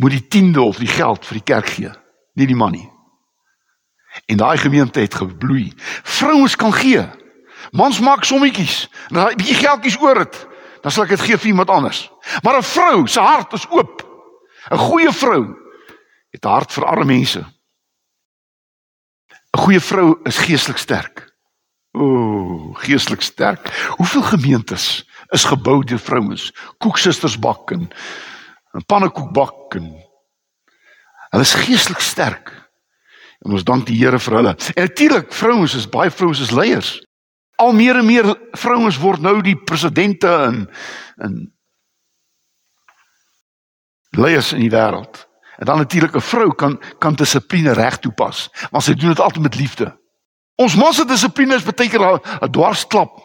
moet 0.00 0.12
die 0.12 0.26
tiende 0.28 0.60
of 0.60 0.80
die 0.82 0.90
geld 0.90 1.24
vir 1.24 1.38
die 1.38 1.46
kerk 1.52 1.70
gee, 1.76 1.92
nie 2.36 2.48
die 2.50 2.58
man 2.58 2.74
nie. 2.74 2.88
En 4.30 4.38
daai 4.40 4.58
gemeente 4.60 5.00
het 5.00 5.14
gebloei. 5.14 5.72
Vrouens 6.04 6.56
kan 6.56 6.72
gee. 6.72 7.02
Mans 7.72 8.00
maak 8.04 8.24
sommetjies. 8.28 8.84
En 9.10 9.16
as 9.16 9.24
hy 9.24 9.32
'n 9.32 9.40
bietjie 9.40 9.62
geldjies 9.62 10.00
oor 10.00 10.18
het, 10.18 10.46
dan 10.82 10.92
sal 10.92 11.04
ek 11.04 11.16
dit 11.16 11.20
gee 11.20 11.38
vir 11.38 11.46
iemand 11.46 11.70
anders. 11.70 12.10
Maar 12.42 12.56
'n 12.58 12.62
vrou 12.62 13.06
se 13.06 13.20
hart 13.20 13.52
is 13.52 13.66
oop. 13.70 14.02
'n 14.70 14.78
Goeie 14.78 15.12
vrou 15.12 15.54
het 16.30 16.44
'n 16.44 16.48
hart 16.48 16.72
vir 16.72 16.84
arme 16.84 17.04
mense. 17.04 17.40
'n 19.56 19.60
Goeie 19.60 19.80
vrou 19.80 20.20
is 20.24 20.38
geestelik 20.38 20.78
sterk. 20.78 21.33
O, 21.94 22.72
geestelik 22.74 23.22
sterk. 23.22 23.70
Hoeveel 23.96 24.22
gemeentes 24.22 25.08
is 25.30 25.44
gebou 25.44 25.84
deur 25.84 25.98
vrouens? 25.98 26.48
Koeksusters 26.82 27.38
bak 27.38 27.70
en 27.70 27.88
'n 28.74 28.84
pannekoek 28.86 29.32
bak 29.32 29.74
en 29.78 29.94
hulle 31.30 31.42
is 31.42 31.54
geestelik 31.54 32.00
sterk. 32.00 32.50
En 33.44 33.52
ons 33.52 33.64
dank 33.64 33.86
die 33.86 33.96
Here 33.96 34.18
vir 34.18 34.34
hulle. 34.34 34.56
En 34.74 34.82
natuurlik, 34.82 35.32
vrouens 35.32 35.74
is 35.74 35.88
baie 35.88 36.10
vrouens 36.10 36.40
is 36.40 36.50
leiers. 36.50 37.06
Al 37.56 37.72
meer 37.72 37.96
en 37.96 38.06
meer 38.06 38.36
vrouens 38.50 38.98
word 38.98 39.20
nou 39.20 39.40
die 39.42 39.56
presidente 39.56 40.28
en 40.28 40.70
en 41.16 41.54
leiers 44.10 44.52
in 44.52 44.60
die 44.60 44.70
wêreld. 44.70 45.28
En 45.58 45.66
dan 45.66 45.78
natuurlik 45.78 46.14
'n 46.16 46.20
vrou 46.20 46.54
kan 46.54 46.80
kan 46.98 47.14
dissipline 47.14 47.72
reg 47.72 47.98
toepas, 47.98 48.48
want 48.70 48.84
sy 48.84 48.94
doen 48.94 49.08
dit 49.08 49.20
altyd 49.20 49.42
met 49.42 49.54
liefde. 49.54 50.03
Ons 50.56 50.76
man 50.76 50.92
se 50.94 51.04
dissipline 51.04 51.54
is 51.54 51.64
baie 51.66 51.88
keer 51.88 52.00
'n 52.00 52.50
dwarsklap 52.50 53.18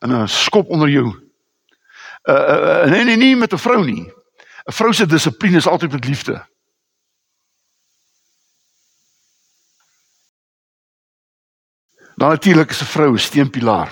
en 0.00 0.12
'n 0.12 0.28
skop 0.28 0.68
onder 0.68 0.88
jou. 0.88 1.08
Uh, 2.28 2.34
uh, 2.34 2.90
nee 2.90 3.04
nee 3.04 3.16
nee 3.16 3.36
met 3.36 3.52
'n 3.52 3.58
vrou 3.58 3.84
nie. 3.84 4.06
'n 4.66 4.72
Vrou 4.72 4.92
se 4.92 5.06
dissipline 5.06 5.56
is 5.56 5.66
altyd 5.66 5.92
met 5.92 6.04
liefde. 6.04 6.46
Dan 12.16 12.28
natuurlik 12.28 12.70
is 12.70 12.80
'n 12.80 12.84
vrou 12.84 13.12
'n 13.12 13.18
steunpilaar. 13.18 13.90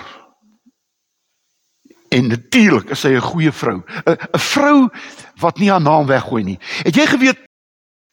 En 2.09 2.27
natuurlik 2.27 2.89
is 2.89 2.99
sy 2.99 3.07
'n 3.07 3.21
goeie 3.21 3.51
vrou. 3.51 3.83
'n 4.05 4.39
Vrou 4.39 4.89
wat 5.35 5.57
nie 5.57 5.69
haar 5.69 5.81
naam 5.81 6.05
weggooi 6.05 6.43
nie. 6.43 6.59
Het 6.59 6.95
jy 6.95 7.05
geweet 7.05 7.39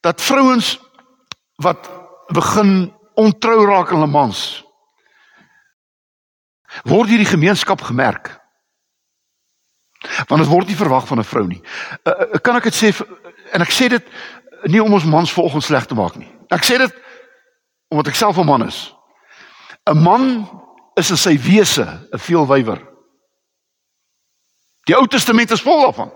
dat 0.00 0.22
vrouens 0.22 0.80
wat 1.56 1.90
begin 2.26 2.95
ontrou 3.16 3.64
raak 3.66 3.90
aan 3.90 4.00
hulle 4.00 4.12
mans 4.12 4.62
word 6.84 7.08
hierdie 7.08 7.28
gemeenskap 7.28 7.80
gemerk? 7.80 8.34
Want 10.28 10.42
dit 10.42 10.50
word 10.50 10.68
nie 10.68 10.76
verwag 10.76 11.06
van 11.08 11.18
'n 11.18 11.24
vrou 11.24 11.46
nie. 11.46 11.62
Uh, 12.04 12.38
kan 12.42 12.56
ek 12.56 12.68
dit 12.68 12.74
sê 12.74 12.92
en 13.52 13.62
ek 13.62 13.72
sê 13.72 13.88
dit 13.88 14.04
nie 14.64 14.82
om 14.82 14.92
ons 14.92 15.04
mans 15.04 15.32
vanoggend 15.32 15.64
sleg 15.64 15.86
te 15.86 15.94
maak 15.94 16.16
nie. 16.16 16.28
Ek 16.50 16.64
sê 16.64 16.78
dit 16.78 16.92
omdat 17.88 18.08
ek 18.08 18.14
self 18.14 18.38
'n 18.38 18.46
man 18.46 18.66
is. 18.66 18.94
'n 19.86 20.02
Man 20.02 20.48
is 20.96 21.10
in 21.10 21.16
sy 21.16 21.36
wese 21.38 21.86
'n 22.12 22.18
veelwywer. 22.18 22.80
Die 24.86 24.96
Ou 24.96 25.06
Testament 25.06 25.50
is 25.50 25.62
vol 25.62 25.82
daarvan. 25.82 26.12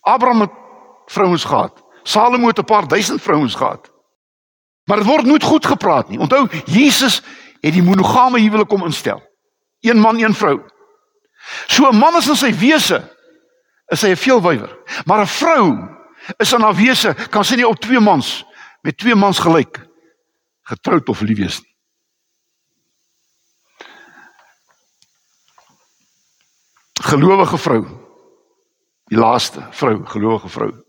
Abraham 0.00 0.40
het 0.40 0.52
vrouens 1.06 1.44
gehad. 1.44 1.82
Salomo 2.02 2.46
het 2.46 2.58
'n 2.58 2.64
paar 2.64 2.88
duisend 2.88 3.22
vrouens 3.22 3.54
gehad. 3.54 3.90
Maar 4.88 4.96
dit 4.96 5.06
word 5.06 5.26
nooit 5.28 5.44
goed 5.44 5.66
gepraat 5.66 6.08
nie. 6.08 6.18
Onthou, 6.18 6.48
Jesus 6.64 7.20
het 7.60 7.74
die 7.76 7.84
monogame 7.84 8.40
huwelik 8.40 8.68
kom 8.68 8.86
instel. 8.88 9.20
Een 9.84 10.00
man, 10.00 10.16
een 10.16 10.34
vrou. 10.34 10.62
So 11.66 11.88
'n 11.88 11.96
man 11.96 12.16
is 12.16 12.28
in 12.28 12.36
sy 12.36 12.52
wese 12.56 13.16
is 13.86 14.02
hy 14.02 14.10
'n 14.10 14.16
veelwywer. 14.16 14.78
Maar 15.04 15.20
'n 15.20 15.26
vrou 15.26 15.88
is 16.36 16.52
in 16.52 16.60
haar 16.60 16.74
wese 16.74 17.14
kan 17.30 17.44
sy 17.44 17.54
nie 17.54 17.68
op 17.68 17.80
twee 17.80 18.00
mans 18.00 18.44
met 18.82 18.96
twee 18.96 19.14
mans 19.14 19.38
gelyk 19.38 19.86
getroud 20.62 21.08
of 21.08 21.20
lief 21.20 21.38
wees 21.38 21.60
nie. 21.60 21.76
Gelowige 27.00 27.58
vrou. 27.58 27.86
Die 29.04 29.18
laaste 29.18 29.68
vrou, 29.70 30.06
gelowige 30.06 30.48
vrou. 30.48 30.87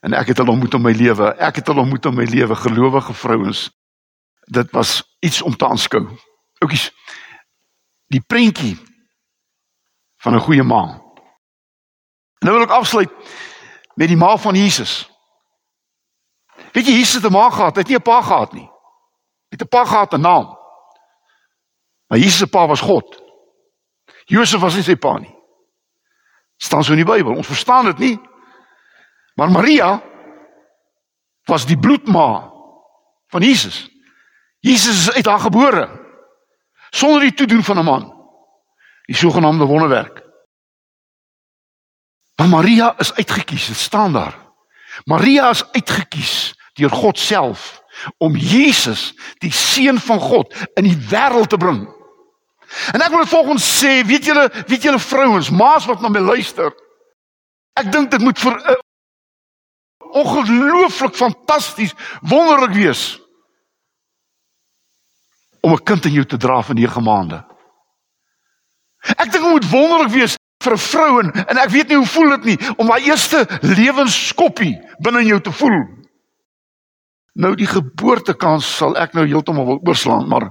En 0.00 0.12
ek 0.12 0.32
het 0.32 0.40
hulle 0.40 0.50
ontmoet 0.50 0.74
in 0.74 0.82
my 0.82 0.92
lewe. 0.92 1.34
Ek 1.36 1.60
het 1.60 1.66
hulle 1.66 1.84
ontmoet 1.84 2.04
in 2.08 2.14
my 2.14 2.24
lewe, 2.24 2.56
gelowige 2.56 3.14
vrouens. 3.14 3.70
Dit 4.48 4.70
was 4.70 5.16
iets 5.20 5.42
om 5.42 5.56
te 5.56 5.66
aanskou. 5.66 6.08
Oukies. 6.58 6.90
Die 8.06 8.20
prentjie 8.20 8.78
van 10.22 10.34
'n 10.34 10.40
goeie 10.40 10.62
ma. 10.62 11.00
Nou 12.40 12.54
wil 12.56 12.62
ek 12.62 12.70
afsluit 12.70 13.12
met 13.94 14.08
die 14.08 14.16
ma 14.16 14.36
van 14.36 14.54
Jesus. 14.54 15.10
Weet 16.72 16.86
jy 16.86 16.92
Jesus 16.92 17.22
het 17.22 17.24
'n 17.24 17.32
ma 17.32 17.50
gehad, 17.50 17.74
hy 17.74 17.80
het 17.80 17.88
nie 17.88 17.96
'n 17.96 18.02
pa 18.02 18.22
gehad 18.22 18.52
nie. 18.52 18.68
Hy 19.48 19.56
het 19.56 19.62
'n 19.62 19.68
pa 19.68 19.84
gehad 19.84 20.12
'n 20.12 20.20
naam. 20.20 20.58
Maar 22.10 22.18
Jesus 22.18 22.38
se 22.38 22.46
pa 22.46 22.66
was 22.66 22.80
God. 22.80 23.22
Josef 24.24 24.60
was 24.60 24.74
nie 24.74 24.82
sy 24.82 24.96
pa 24.96 25.18
nie. 25.18 25.30
Staan 26.56 26.84
so 26.84 26.92
in 26.92 27.04
die 27.04 27.06
Bybel. 27.06 27.36
Ons 27.36 27.46
verstaan 27.46 27.84
dit 27.84 27.98
nie. 27.98 28.29
Maar 29.34 29.50
Maria 29.50 30.02
was 31.44 31.66
die 31.66 31.78
bloedma 31.78 32.52
van 33.30 33.42
Jesus. 33.42 33.88
Jesus 34.58 34.98
is 34.98 35.12
uit 35.12 35.26
haar 35.26 35.40
gebore 35.40 35.88
sonder 36.90 37.20
die 37.20 37.34
toedoen 37.34 37.62
van 37.62 37.78
'n 37.78 37.84
man. 37.84 38.04
Die 39.06 39.16
sogenaamde 39.16 39.64
wonderwerk. 39.64 40.22
Maar 42.36 42.48
Maria 42.48 42.98
is 42.98 43.14
uitgekies, 43.14 43.66
dit 43.66 43.76
staan 43.76 44.12
daar. 44.12 44.36
Maria 45.04 45.50
is 45.50 45.72
uitgekies 45.72 46.54
deur 46.72 46.90
God 46.90 47.18
self 47.18 47.82
om 48.18 48.36
Jesus, 48.36 49.14
die 49.38 49.52
seun 49.52 49.98
van 49.98 50.20
God, 50.20 50.54
in 50.74 50.84
die 50.84 50.96
wêreld 51.10 51.48
te 51.48 51.56
bring. 51.56 51.82
En 52.92 53.02
ek 53.02 53.12
wil 53.12 53.26
volgens 53.26 53.66
sê, 53.80 54.00
weet 54.06 54.24
julle, 54.24 54.46
weet 54.66 54.82
julle 54.82 54.98
vrouens, 55.02 55.50
maas 55.50 55.84
wat 55.90 56.00
na 56.00 56.08
my 56.08 56.22
luister. 56.22 56.72
Ek 57.80 57.90
dink 57.92 58.10
dit 58.10 58.22
moet 58.24 58.38
vir 58.38 58.56
'n 58.56 58.78
ongelooflik 60.12 61.14
fantasties 61.16 61.94
wonderlik 62.20 62.74
wees 62.76 63.20
om 65.60 65.72
'n 65.72 65.84
kind 65.84 66.04
in 66.04 66.12
jou 66.12 66.24
te 66.24 66.36
dra 66.36 66.62
van 66.62 66.76
9 66.76 67.02
maande. 67.02 67.44
Ek 69.16 69.32
dink 69.32 69.44
dit 69.44 69.52
moet 69.52 69.70
wonderlik 69.70 70.12
wees 70.12 70.36
vir 70.64 70.72
'n 70.72 70.78
vrou 70.78 71.20
en, 71.20 71.32
en 71.32 71.56
ek 71.56 71.70
weet 71.70 71.88
nie 71.88 71.96
hoe 71.96 72.06
voel 72.06 72.28
dit 72.28 72.44
nie 72.44 72.58
om 72.76 72.86
daai 72.86 73.04
eerste 73.08 73.46
lewensskoppie 73.60 74.80
binne 74.98 75.20
in 75.20 75.26
jou 75.26 75.40
te 75.40 75.52
voel. 75.52 76.00
Nou 77.34 77.54
die 77.54 77.66
geboortekans 77.66 78.76
sal 78.76 78.96
ek 78.96 79.14
nou 79.14 79.26
heeltemal 79.26 79.66
wil 79.66 79.80
oorslaan, 79.86 80.28
maar 80.28 80.50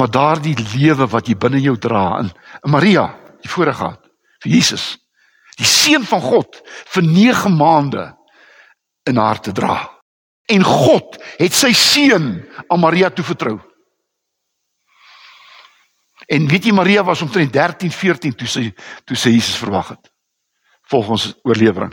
maar 0.00 0.10
daardie 0.10 0.56
lewe 0.56 1.06
wat 1.06 1.28
jy 1.28 1.36
binne 1.36 1.60
jou 1.60 1.76
dra 1.78 2.18
in 2.24 2.30
Maria, 2.70 3.14
die 3.42 3.50
gehad 3.50 4.00
vir 4.42 4.50
Jesus, 4.50 4.98
die 5.62 5.70
seun 5.70 6.04
van 6.08 6.22
God 6.22 6.60
vir 6.94 7.06
9 7.06 7.54
maande 7.56 8.10
in 9.08 9.18
haar 9.18 9.40
te 9.42 9.54
dra. 9.54 9.78
En 10.50 10.64
God 10.66 11.18
het 11.38 11.54
sy 11.54 11.72
seun 11.76 12.34
aan 12.66 12.82
Maria 12.82 13.10
toevertrou. 13.14 13.56
En 16.32 16.46
weet 16.48 16.68
jy 16.68 16.74
Maria 16.74 17.02
was 17.06 17.22
omtrent 17.22 17.52
13, 17.52 17.90
14 17.92 18.34
toe 18.38 18.48
sy 18.48 18.68
toe 19.06 19.18
sy 19.18 19.34
Jesus 19.36 19.58
verwag 19.60 19.94
het. 19.94 20.10
Volgens 20.90 21.32
oorlewering. 21.46 21.92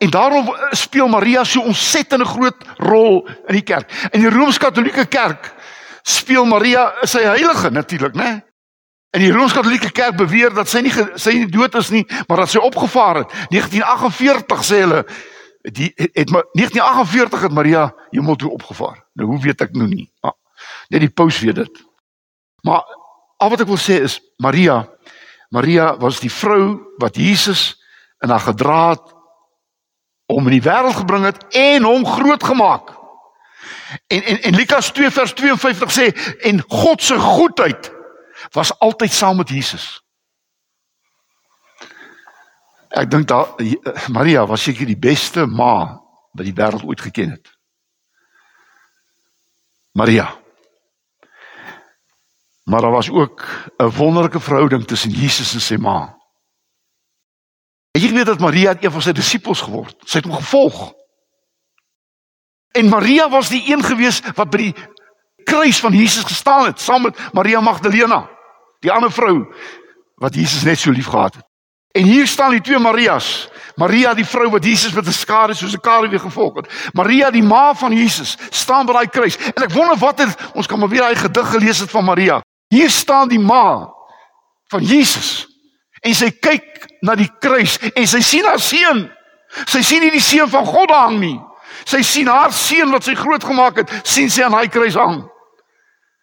En 0.00 0.10
daarom 0.10 0.48
speel 0.76 1.08
Maria 1.08 1.44
so 1.44 1.60
ontsettende 1.68 2.24
groot 2.24 2.56
rol 2.80 3.26
in 3.28 3.58
die 3.58 3.66
kerk. 3.66 3.90
In 4.16 4.22
die 4.24 4.32
Rooms-Katolieke 4.32 5.04
Kerk 5.12 5.50
speel 6.02 6.46
Maria 6.48 6.86
is 7.04 7.12
sy 7.12 7.26
heilige 7.26 7.68
natuurlik, 7.70 8.16
né? 8.16 8.38
In 9.10 9.24
die 9.24 9.32
Rooms-Katolieke 9.32 9.90
Kerk 9.90 10.16
beweer 10.16 10.54
dat 10.54 10.70
sy 10.70 10.84
nie 10.86 10.92
sy 11.18 11.34
nie 11.34 11.50
dood 11.50 11.74
is 11.74 11.90
nie, 11.90 12.04
maar 12.28 12.44
dat 12.44 12.52
sy 12.52 12.62
opgevaar 12.62 13.24
het. 13.24 13.32
1948 13.50 14.64
sê 14.66 14.84
hulle 14.84 15.04
die 15.76 15.90
het 15.96 16.30
maar 16.30 16.46
1948 16.54 17.42
het 17.48 17.52
Maria 17.52 17.88
hemel 18.14 18.38
toe 18.38 18.52
opgevaar. 18.54 19.02
Nou 19.18 19.32
hoe 19.32 19.40
weet 19.42 19.66
ek 19.66 19.74
nou 19.76 19.88
nie? 19.90 20.06
Ah, 20.22 20.36
net 20.88 21.02
die 21.02 21.10
paus 21.10 21.40
weet 21.42 21.58
dit. 21.64 21.82
Maar 22.62 22.86
al 23.40 23.50
wat 23.50 23.64
ek 23.64 23.72
wil 23.72 23.80
sê 23.80 23.98
is 24.06 24.20
Maria 24.38 24.84
Maria 25.50 25.96
was 25.98 26.20
die 26.22 26.30
vrou 26.30 26.94
wat 27.02 27.16
Jesus 27.18 27.74
in 28.22 28.30
haar 28.30 28.46
gedra 28.46 28.90
het 28.94 29.14
om 30.30 30.46
in 30.46 30.60
die 30.60 30.62
wêreld 30.62 30.94
gebring 30.94 31.24
het 31.26 31.42
en 31.58 31.82
hom 31.82 32.06
groot 32.06 32.44
gemaak. 32.44 32.92
En 34.06 34.22
en 34.22 34.42
en 34.42 34.54
Lukas 34.54 34.92
2 34.94 35.10
vers 35.10 35.32
52 35.34 35.90
sê 35.90 36.06
en 36.46 36.62
God 36.68 37.02
se 37.02 37.18
goedheid 37.18 37.90
was 38.54 38.78
altyd 38.78 39.12
saam 39.12 39.36
met 39.36 39.48
Jesus. 39.48 40.00
Ek 42.90 43.10
dink 43.10 43.28
daar 43.30 43.54
Maria 44.10 44.46
was 44.46 44.62
seker 44.66 44.86
die 44.86 44.98
beste 44.98 45.46
ma 45.46 46.00
wat 46.34 46.46
die 46.46 46.54
wêreld 46.54 46.84
ooit 46.86 47.00
geken 47.00 47.30
het. 47.30 47.50
Maria. 49.92 50.26
Maar 52.64 52.80
daar 52.80 52.90
was 52.90 53.10
ook 53.10 53.46
'n 53.78 53.90
wonderlike 53.90 54.40
verhouding 54.40 54.86
tussen 54.86 55.10
Jesus 55.10 55.54
en 55.54 55.60
sy 55.60 55.76
ma. 55.76 56.18
Het 57.90 58.02
jy 58.02 58.08
geweet 58.08 58.26
dat 58.26 58.38
Maria 58.38 58.76
een 58.80 58.92
van 58.92 59.02
sy 59.02 59.12
disippels 59.12 59.60
geword? 59.60 59.96
Sy 60.04 60.16
het 60.16 60.26
hom 60.26 60.34
gevolg. 60.34 60.92
En 62.70 62.88
Maria 62.88 63.28
was 63.28 63.48
die 63.48 63.72
een 63.72 63.82
gewees 63.82 64.20
wat 64.34 64.50
by 64.50 64.56
die 64.56 64.74
kruis 65.44 65.80
van 65.80 65.92
Jesus 65.92 66.24
gestaan 66.24 66.64
het 66.64 66.80
saam 66.80 67.02
met 67.02 67.32
Maria 67.32 67.60
Magdalena, 67.60 68.30
die 68.80 68.92
ander 68.92 69.12
vrou 69.12 69.46
wat 70.20 70.34
Jesus 70.34 70.62
net 70.62 70.78
so 70.78 70.90
liefgehad 70.90 71.34
het. 71.34 71.44
En 71.92 72.04
hier 72.04 72.26
staan 72.26 72.50
die 72.50 72.60
twee 72.60 72.78
Marias. 72.78 73.48
Maria 73.76 74.12
die 74.14 74.26
vrou 74.26 74.50
wat 74.50 74.64
Jesus 74.64 74.92
met 74.92 75.06
'n 75.06 75.12
skare 75.12 75.54
soos 75.54 75.74
'n 75.74 75.80
kare 75.80 76.08
weer 76.08 76.20
gevolg 76.20 76.54
het. 76.54 76.90
Maria 76.92 77.30
die 77.30 77.42
ma 77.42 77.74
van 77.74 77.92
Jesus 77.92 78.36
staan 78.50 78.86
by 78.86 78.92
daai 78.92 79.08
kruis. 79.08 79.36
En 79.36 79.62
ek 79.62 79.72
wonder 79.72 79.96
wat 79.96 80.18
het 80.18 80.36
ons 80.54 80.66
kan 80.66 80.78
maar 80.78 80.88
weer 80.88 81.00
daai 81.00 81.16
gedig 81.16 81.50
gelees 81.50 81.78
het 81.78 81.90
van 81.90 82.04
Maria. 82.04 82.42
Hier 82.68 82.90
staan 82.90 83.28
die 83.28 83.38
ma 83.38 83.88
van 84.68 84.82
Jesus. 84.82 85.46
En 86.00 86.14
sy 86.14 86.30
kyk 86.30 86.86
na 87.00 87.14
die 87.14 87.30
kruis 87.38 87.78
en 87.94 88.06
sy 88.06 88.20
sien 88.20 88.44
haar 88.44 88.60
seun. 88.60 89.10
Sy 89.66 89.82
sien 89.82 90.00
nie 90.00 90.10
die 90.10 90.20
seun 90.20 90.48
van 90.48 90.66
God 90.66 90.90
hang 90.90 91.18
nie. 91.18 91.40
Sy 91.84 92.02
sien 92.02 92.26
haar 92.26 92.52
seun 92.52 92.90
wat 92.90 93.04
sy 93.04 93.14
grootgemaak 93.14 93.76
het, 93.76 94.00
sien 94.02 94.30
sy 94.30 94.42
aan 94.42 94.52
daai 94.52 94.68
kruis 94.68 94.94
hang. 94.94 95.24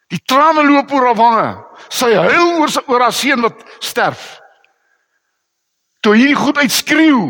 Die 0.08 0.22
trane 0.24 0.63
loop 0.63 0.91
oor 0.96 1.10
haar 1.10 1.20
wange. 1.20 1.48
Sy 1.91 2.13
huil 2.15 2.60
oor 2.62 2.72
sy 2.72 2.84
oor 2.88 3.04
haar 3.04 3.15
seun 3.15 3.43
wat 3.43 3.63
sterf. 3.84 4.38
Toe 6.04 6.15
hierdie 6.15 6.38
goed 6.39 6.60
uitskreeu. 6.63 7.26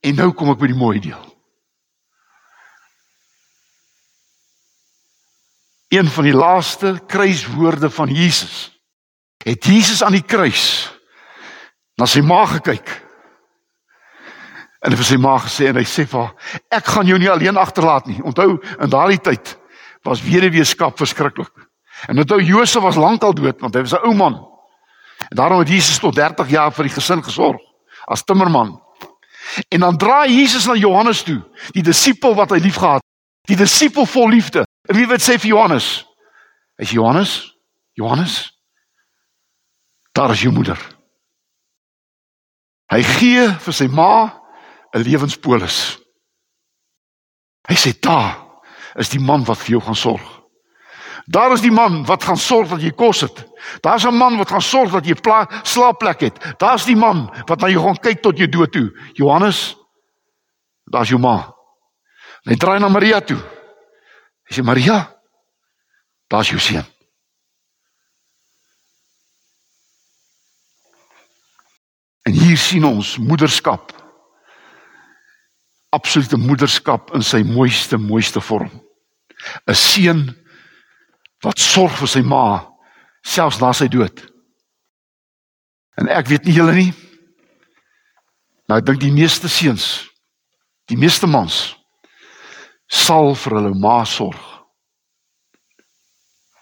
En 0.00 0.16
nou 0.16 0.30
kom 0.36 0.52
ek 0.54 0.60
by 0.60 0.70
die 0.70 0.78
mooi 0.78 1.00
deel. 1.04 1.22
Een 5.92 6.08
van 6.10 6.26
die 6.26 6.34
laaste 6.34 6.96
kruiswoorde 7.08 7.90
van 7.92 8.10
Jesus. 8.10 8.72
Het 9.44 9.64
Jesus 9.64 10.02
aan 10.02 10.16
die 10.16 10.24
kruis 10.26 10.88
na 11.96 12.08
sy 12.08 12.20
ma 12.24 12.42
gekyk. 12.50 12.88
En 14.84 14.92
hy 14.92 14.98
het 14.98 15.08
sy 15.08 15.18
ma 15.20 15.36
gesê 15.40 15.70
en 15.70 15.78
hy 15.78 15.84
sê 15.88 16.04
vir 16.06 16.20
haar: 16.20 16.34
"Ek 16.70 16.90
gaan 16.94 17.06
jou 17.06 17.18
nie 17.18 17.30
alleen 17.30 17.56
agterlaat 17.56 18.06
nie." 18.06 18.20
Onthou, 18.22 18.58
in 18.80 18.90
daardie 18.90 19.20
tyd 19.20 19.56
was 20.02 20.22
weduweeskap 20.22 20.98
verskriklik. 20.98 21.65
En 22.06 22.18
onthou 22.18 22.42
Josef 22.42 22.82
was 22.82 22.96
lankal 22.96 23.34
dood 23.34 23.60
want 23.60 23.74
hy 23.74 23.80
was 23.80 23.92
'n 23.92 24.06
ou 24.06 24.14
man. 24.14 24.34
En 25.28 25.36
daarom 25.36 25.58
het 25.58 25.68
Jesus 25.68 25.98
tot 25.98 26.14
30 26.14 26.48
jaar 26.50 26.72
vir 26.72 26.84
die 26.84 26.94
gesin 26.94 27.24
gesorg 27.24 27.60
as 28.04 28.24
timmerman. 28.24 28.82
En 29.68 29.80
dan 29.80 29.96
draai 29.96 30.36
Jesus 30.36 30.66
na 30.66 30.74
Johannes 30.74 31.22
toe, 31.22 31.42
die 31.70 31.82
disipel 31.82 32.34
wat 32.34 32.50
hy 32.50 32.58
liefgehad 32.58 33.02
het, 33.02 33.48
die 33.50 33.56
disipel 33.56 34.06
vol 34.06 34.28
liefde. 34.28 34.66
En 34.88 34.96
wie 34.96 35.06
weet 35.06 35.22
sê 35.22 35.38
vir 35.38 35.48
Johannes? 35.48 36.06
Is 36.76 36.90
Johannes? 36.90 37.56
Johannes? 37.92 38.60
Daar 40.12 40.30
is 40.30 40.40
jou 40.40 40.52
moeder. 40.52 40.78
Hy 42.92 43.02
gee 43.02 43.48
vir 43.48 43.74
sy 43.74 43.86
ma 43.86 44.42
'n 44.94 45.02
lewenspolis. 45.02 45.98
Hy 47.68 47.74
sê 47.74 47.92
daar 48.00 48.38
is 48.94 49.08
die 49.08 49.20
man 49.20 49.44
wat 49.44 49.58
vir 49.58 49.70
jou 49.70 49.80
gaan 49.80 49.94
sorg. 49.94 50.35
Daar 51.26 51.52
is 51.52 51.60
die 51.60 51.74
man 51.74 52.04
wat 52.06 52.24
gaan 52.24 52.38
sorg 52.38 52.68
dat 52.70 52.82
jy 52.82 52.92
kos 52.94 53.20
het. 53.20 53.46
Daar's 53.82 54.04
'n 54.06 54.14
man 54.14 54.36
wat 54.36 54.48
gaan 54.48 54.62
sorg 54.62 54.92
dat 54.92 55.06
jy 55.06 55.14
slaapplek 55.62 56.20
het. 56.20 56.58
Daar's 56.58 56.84
die 56.84 56.96
man 56.96 57.30
wat 57.46 57.60
na 57.60 57.68
jou 57.68 57.82
gaan 57.82 57.98
kyk 57.98 58.22
tot 58.22 58.38
jy 58.38 58.46
dood 58.46 58.72
toe. 58.72 58.92
Johannes, 59.12 59.76
daar's 60.84 61.08
jou 61.08 61.20
ma. 61.20 61.52
Hy 62.44 62.54
draai 62.54 62.78
na 62.78 62.88
Maria 62.88 63.20
toe. 63.20 63.42
Hy 64.46 64.54
sê 64.54 64.62
Maria, 64.62 65.16
daar's 66.28 66.48
jou 66.48 66.60
seun. 66.60 66.84
En 72.22 72.32
hier 72.32 72.56
sien 72.58 72.84
ons 72.84 73.18
moederskap. 73.18 73.92
Absolute 75.88 76.36
moederskap 76.36 77.14
in 77.14 77.22
sy 77.22 77.42
mooiste 77.42 77.96
mooiste 77.96 78.40
vorm. 78.40 78.70
'n 79.66 79.74
Seun 79.74 80.45
wat 81.44 81.60
sorg 81.60 81.96
vir 82.00 82.10
sy 82.10 82.22
ma 82.24 82.46
selfs 83.26 83.60
na 83.60 83.72
sy 83.76 83.88
dood. 83.92 84.22
En 86.00 86.08
ek 86.12 86.30
weet 86.30 86.46
nie 86.46 86.56
julle 86.56 86.76
nie. 86.76 86.92
Maar 88.66 88.82
ek 88.82 88.88
dink 88.90 89.02
die 89.02 89.14
meeste 89.14 89.48
seuns, 89.50 90.06
die 90.90 90.98
meeste 90.98 91.28
mans 91.30 91.76
sal 92.86 93.34
vir 93.34 93.58
hulle 93.58 93.74
ma 93.74 93.98
sorg 94.06 94.38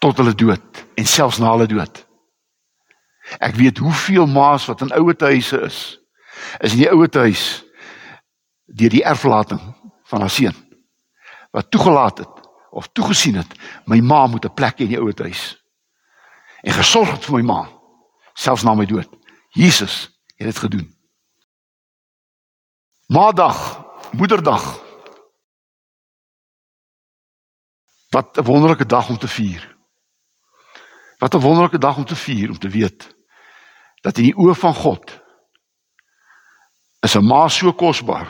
tot 0.01 0.17
hulle 0.21 0.33
dood 0.37 0.83
en 0.97 1.07
selfs 1.09 1.39
na 1.41 1.53
hulle 1.53 1.69
dood. 1.69 2.01
Ek 3.41 3.57
weet 3.57 3.81
hoeveel 3.81 4.27
ma's 4.29 4.67
wat 4.69 4.83
in 4.85 4.93
ouer 4.93 5.17
huise 5.25 5.59
is, 5.65 5.79
is 6.61 6.75
in 6.75 6.83
die 6.83 6.91
ouer 6.91 7.09
huis 7.25 7.63
deur 8.65 8.93
die 8.93 9.05
erflating 9.05 9.61
van 10.09 10.25
haar 10.25 10.33
seun 10.33 10.55
wat 11.55 11.69
toegelaat 11.71 12.23
het 12.23 12.34
of 12.75 12.89
toegesien 12.91 13.39
het 13.39 13.55
my 13.85 13.99
ma 13.99 14.27
moet 14.27 14.45
'n 14.45 14.53
plek 14.53 14.79
hê 14.79 14.83
in 14.83 14.93
die 14.93 14.99
ouer 14.99 15.21
huis 15.21 15.55
en 16.61 16.73
gesorg 16.73 17.11
het 17.11 17.25
vir 17.25 17.35
my 17.37 17.41
ma 17.41 17.61
selfs 18.33 18.63
na 18.63 18.73
my 18.75 18.85
dood. 18.85 19.09
Jesus 19.49 20.11
het 20.35 20.47
dit 20.47 20.57
gedoen. 20.57 20.87
Maandag, 23.07 23.83
Moederdag. 24.11 24.83
Wat 28.09 28.37
'n 28.37 28.43
wonderlike 28.43 28.85
dag 28.85 29.09
om 29.09 29.17
te 29.17 29.27
vier. 29.27 29.75
Wat 31.17 31.33
'n 31.33 31.39
wonderlike 31.39 31.77
dag 31.77 31.97
om 31.97 32.05
te 32.05 32.15
vier 32.15 32.49
om 32.49 32.57
te 32.57 32.69
weet 32.69 33.15
dat 34.01 34.17
in 34.17 34.23
die 34.23 34.37
oë 34.37 34.55
van 34.55 34.73
God 34.73 35.21
is 36.99 37.15
'n 37.15 37.25
ma 37.25 37.47
so 37.47 37.73
kosbaar 37.73 38.27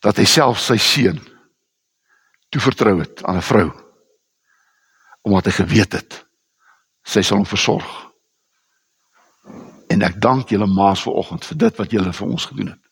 dat 0.00 0.16
hy 0.16 0.24
self 0.24 0.58
sy 0.58 0.76
seun 0.76 1.33
toevertrou 2.54 3.00
het 3.02 3.24
aan 3.26 3.40
'n 3.42 3.48
vrou 3.50 3.68
omdat 5.24 5.48
hy 5.48 5.54
geweet 5.64 5.92
het 5.92 6.20
sy 7.04 7.22
sal 7.22 7.40
hom 7.40 7.46
versorg. 7.48 7.88
En 9.92 10.02
ek 10.02 10.20
dank 10.20 10.48
julle 10.52 10.66
maas 10.66 11.02
vir 11.04 11.12
oggend 11.12 11.44
vir 11.44 11.58
dit 11.58 11.80
wat 11.80 11.90
julle 11.90 12.12
vir 12.12 12.28
ons 12.28 12.46
gedoen 12.50 12.70
het. 12.72 12.82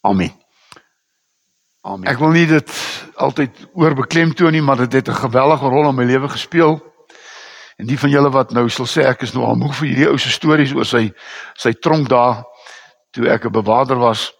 Amen. 0.00 0.32
Amen. 1.86 2.08
Ek 2.10 2.18
wil 2.18 2.34
nie 2.34 2.46
dit 2.46 2.72
altyd 3.16 3.68
oorbeklemtoon 3.74 4.52
nie, 4.52 4.62
maar 4.62 4.76
dit 4.76 4.92
het 4.92 5.08
'n 5.08 5.22
geweldige 5.22 5.68
rol 5.68 5.88
in 5.88 5.94
my 5.94 6.04
lewe 6.04 6.28
gespeel. 6.28 6.80
En 7.76 7.86
die 7.86 7.98
van 7.98 8.10
julle 8.10 8.30
wat 8.30 8.50
nou 8.50 8.68
sal 8.68 8.86
sê 8.86 9.04
ek 9.04 9.22
is 9.22 9.32
nou 9.32 9.44
al 9.44 9.56
moeg 9.56 9.74
vir 9.74 9.88
hierdie 9.88 10.08
ou 10.08 10.18
se 10.18 10.30
stories 10.30 10.72
oor 10.72 10.84
sy 10.84 11.12
sy 11.54 11.72
tronk 11.72 12.08
daar 12.08 12.44
toe 13.10 13.28
ek 13.28 13.44
'n 13.44 13.52
bewaarder 13.52 13.96
was. 13.96 14.32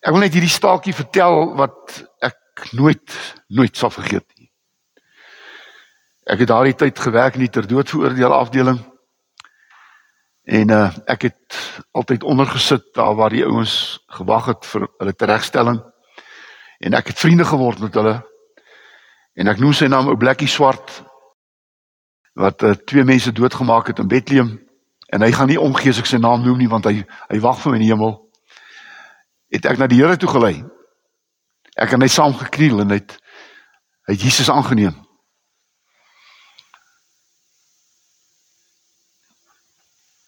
Ek 0.00 0.12
wil 0.12 0.20
net 0.20 0.32
hierdie 0.32 0.50
staaltjie 0.50 0.94
vertel 0.94 1.54
wat 1.56 2.04
ek 2.20 2.36
nooit 2.72 3.16
nooit 3.48 3.76
sal 3.76 3.90
vergeet 3.90 4.26
nie. 4.38 4.50
Ek 6.24 6.40
het 6.40 6.48
daardie 6.48 6.74
tyd 6.74 6.98
gewerk 6.98 7.34
in 7.36 7.44
die 7.44 7.52
ter 7.52 7.66
dood 7.68 7.90
veroordeel 7.90 8.32
afdeling. 8.32 8.78
En 10.44 10.70
uh 10.70 10.90
ek 11.06 11.28
het 11.30 11.58
altyd 11.92 12.22
ondergesit 12.22 12.94
daar 12.94 13.14
waar 13.14 13.30
die 13.30 13.44
ouens 13.44 14.04
gewag 14.06 14.46
het 14.46 14.66
vir 14.66 14.88
hulle 14.98 15.14
teregstelling. 15.14 15.82
En 16.80 16.94
ek 16.94 17.12
het 17.12 17.18
vriende 17.18 17.44
geword 17.44 17.78
met 17.80 17.94
hulle. 17.94 18.14
En 19.34 19.48
ek 19.48 19.58
noem 19.58 19.72
sy 19.72 19.86
naam 19.86 20.08
ou 20.08 20.16
Blakkie 20.16 20.48
Swart 20.48 21.02
wat 22.34 22.62
uh, 22.62 22.74
twee 22.74 23.04
mense 23.04 23.32
doodgemaak 23.32 23.86
het 23.86 23.98
in 23.98 24.08
Bethlehem 24.10 24.50
en 25.14 25.22
hy 25.22 25.30
gaan 25.32 25.46
nie 25.48 25.60
omgee 25.60 25.92
as 25.94 26.00
ek 26.02 26.08
sy 26.10 26.18
naam 26.18 26.42
noem 26.42 26.58
nie 26.58 26.70
want 26.70 26.86
hy 26.90 27.04
hy 27.30 27.38
wag 27.42 27.60
vir 27.62 27.72
my 27.72 27.78
in 27.78 27.84
die 27.84 27.90
hemel. 27.92 28.16
Het 29.54 29.68
ek 29.70 29.78
na 29.78 29.86
die 29.86 30.00
Here 30.00 30.16
toe 30.18 30.30
gelei. 30.30 30.64
Ek 31.74 31.92
en 31.92 32.04
hy 32.04 32.10
saam 32.10 32.34
gekniel 32.38 32.84
en 32.84 32.94
hy 32.94 33.00
het 33.00 33.16
hy 34.04 34.14
het 34.14 34.22
Jesus 34.22 34.50
aangeneem. 34.52 34.94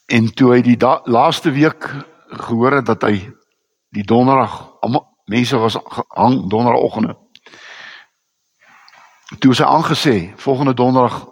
En 0.06 0.30
toe 0.34 0.52
hy 0.54 0.62
die 0.64 0.78
laaste 1.10 1.52
week 1.52 1.90
gehoor 2.46 2.78
het 2.78 2.86
dat 2.88 3.04
hy 3.04 3.18
die 3.94 4.06
donderdag 4.06 4.54
almal 4.80 5.04
mense 5.26 5.58
was 5.58 5.76
hang 6.14 6.46
donderdagoggende. 6.50 7.16
Toe 9.42 9.54
sy 9.54 9.66
aangesê 9.66 10.16
volgende 10.38 10.74
donderdag 10.74 11.24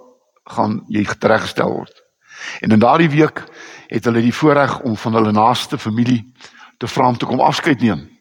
gaan 0.51 0.83
jy 0.91 1.05
tereggestel 1.19 1.71
word. 1.71 2.03
En 2.61 2.75
in 2.75 2.83
daardie 2.83 3.11
week 3.11 3.45
het 3.89 4.05
hulle 4.05 4.21
die 4.21 4.35
voorreg 4.35 4.81
om 4.81 4.97
van 4.97 5.15
hulle 5.15 5.33
naaste 5.33 5.79
familie 5.79 6.35
te 6.79 6.91
vra 6.91 7.09
om 7.09 7.17
te 7.19 7.27
kom 7.27 7.41
afskeid 7.41 7.81
neem. 7.81 8.14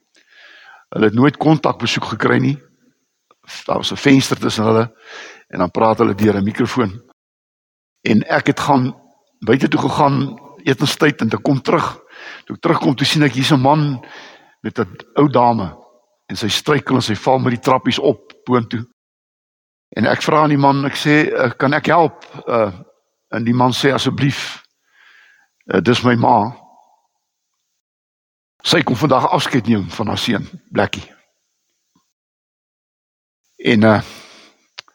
Hulle 0.93 1.09
het 1.09 1.17
nooit 1.17 1.37
kontak 1.37 1.79
besoek 1.81 2.05
gekry 2.13 2.39
nie. 2.39 2.57
daar 3.65 3.77
was 3.77 3.91
'n 3.91 3.95
venster 3.95 4.39
tussen 4.39 4.63
hulle 4.63 4.95
en 5.47 5.59
dan 5.59 5.71
praat 5.71 5.97
hulle 5.97 6.15
deur 6.15 6.35
'n 6.35 6.43
mikrofoon. 6.43 7.01
En 8.01 8.23
ek 8.23 8.47
het 8.47 8.59
gaan 8.59 8.95
buite 9.39 9.67
toe 9.67 9.79
gegaan 9.79 10.39
etenstyd 10.63 11.21
en 11.21 11.29
te 11.29 11.37
kom 11.37 11.61
terug. 11.61 11.99
Toe 12.45 12.55
ek 12.55 12.61
terugkom 12.61 12.95
toe 12.95 13.07
sien 13.07 13.23
ek 13.23 13.33
hier's 13.33 13.51
'n 13.51 13.59
man 13.59 14.05
met 14.61 14.79
'n 14.79 14.97
ou 15.13 15.29
dame 15.29 15.77
en 16.25 16.35
sy 16.35 16.47
struikel 16.47 16.95
en 16.95 17.01
sy 17.01 17.15
val 17.15 17.39
met 17.39 17.53
die 17.53 17.61
trappies 17.61 17.99
op 17.99 18.33
boontoe. 18.45 18.85
En 19.89 20.05
ek 20.05 20.21
vra 20.21 20.41
aan 20.41 20.49
die 20.49 20.57
man, 20.57 20.85
ek 20.85 20.95
sê, 20.95 21.33
eh, 21.33 21.51
"Kan 21.57 21.73
ek 21.73 21.85
help?" 21.85 22.25
Uh 22.47 22.71
en 23.33 23.43
die 23.43 23.53
man 23.53 23.71
sê 23.71 23.93
asseblief, 23.93 24.63
uh, 25.73 25.81
"Dis 25.81 26.03
my 26.03 26.15
ma." 26.15 26.62
Sy 28.63 28.79
kom 28.87 28.95
vandag 28.95 29.27
afskeid 29.35 29.67
neem 29.67 29.89
van 29.91 30.07
haar 30.07 30.17
seun, 30.17 30.45
Blackie. 30.71 31.03
En 33.57 33.83
uh 33.83 34.01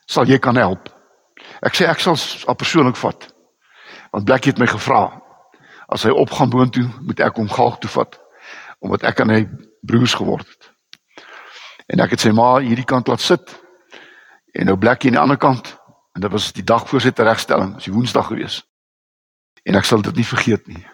sal 0.09 0.25
jy 0.25 0.39
kan 0.41 0.57
help? 0.57 0.87
Ek 1.61 1.75
sê 1.77 1.85
ek 1.85 2.01
sal 2.01 2.17
haar 2.47 2.57
persoonlik 2.57 2.97
vat. 2.97 3.27
Want 4.15 4.25
Blackie 4.25 4.55
het 4.55 4.61
my 4.61 4.67
gevra 4.67 5.03
as 5.93 6.07
hy 6.09 6.13
opgaan 6.17 6.49
boontoe, 6.53 6.87
moet 7.05 7.21
ek 7.21 7.37
hom 7.37 7.49
galg 7.53 7.77
toe 7.83 7.91
vat 7.93 8.17
omdat 8.79 9.05
ek 9.11 9.21
aan 9.21 9.33
hy 9.35 9.41
broers 9.83 10.15
geword 10.15 10.47
het. 10.47 10.69
En 11.91 12.01
ek 12.05 12.15
het 12.15 12.23
sy 12.23 12.31
ma 12.33 12.61
hierdie 12.63 12.87
kant 12.89 13.09
laat 13.11 13.21
sit 13.21 13.53
en 14.55 14.71
nou 14.71 14.79
Blackie 14.81 15.11
aan 15.11 15.19
die 15.19 15.23
ander 15.25 15.41
kant 15.41 15.75
en 16.17 16.25
dit 16.25 16.33
was 16.33 16.53
die 16.57 16.65
dag 16.65 16.87
voor 16.89 17.03
sy 17.03 17.13
regstelling, 17.13 17.75
was 17.75 17.85
die 17.85 17.93
Woensdag 17.93 18.31
gewees. 18.31 18.63
En 19.67 19.77
ek 19.77 19.85
sal 19.85 20.01
dit 20.03 20.17
nie 20.17 20.27
vergeet 20.27 20.65
nie. 20.71 20.85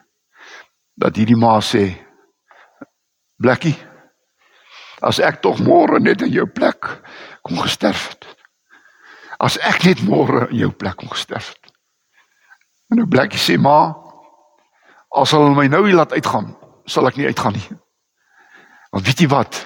Dat 0.99 1.17
hierdie 1.17 1.39
ma 1.39 1.61
sê 1.63 1.93
Blackie 3.41 3.77
as 5.05 5.19
ek 5.21 5.43
tog 5.45 5.61
môre 5.61 5.99
net 6.01 6.23
in 6.25 6.33
jou 6.33 6.47
plek 6.49 6.87
kom 7.45 7.59
gesterf 7.61 8.09
het. 8.13 8.25
As 9.43 9.59
ek 9.61 9.85
net 9.85 10.05
môre 10.07 10.47
in 10.51 10.63
jou 10.63 10.71
plek 10.73 10.97
kom 11.03 11.11
gesterf 11.13 11.51
het. 11.53 11.73
En 12.91 13.03
nou 13.03 13.09
Blackie 13.11 13.41
sê 13.41 13.59
ma 13.61 13.93
as 15.15 15.35
hulle 15.35 15.53
my 15.55 15.67
nou 15.71 15.85
hier 15.87 15.99
laat 15.99 16.15
uitgaan, 16.15 16.55
sal 16.91 17.07
ek 17.11 17.19
nie 17.19 17.29
uitgaan 17.29 17.55
nie. 17.55 17.69
Want 18.95 19.07
weet 19.07 19.25
jy 19.25 19.29
wat? 19.31 19.61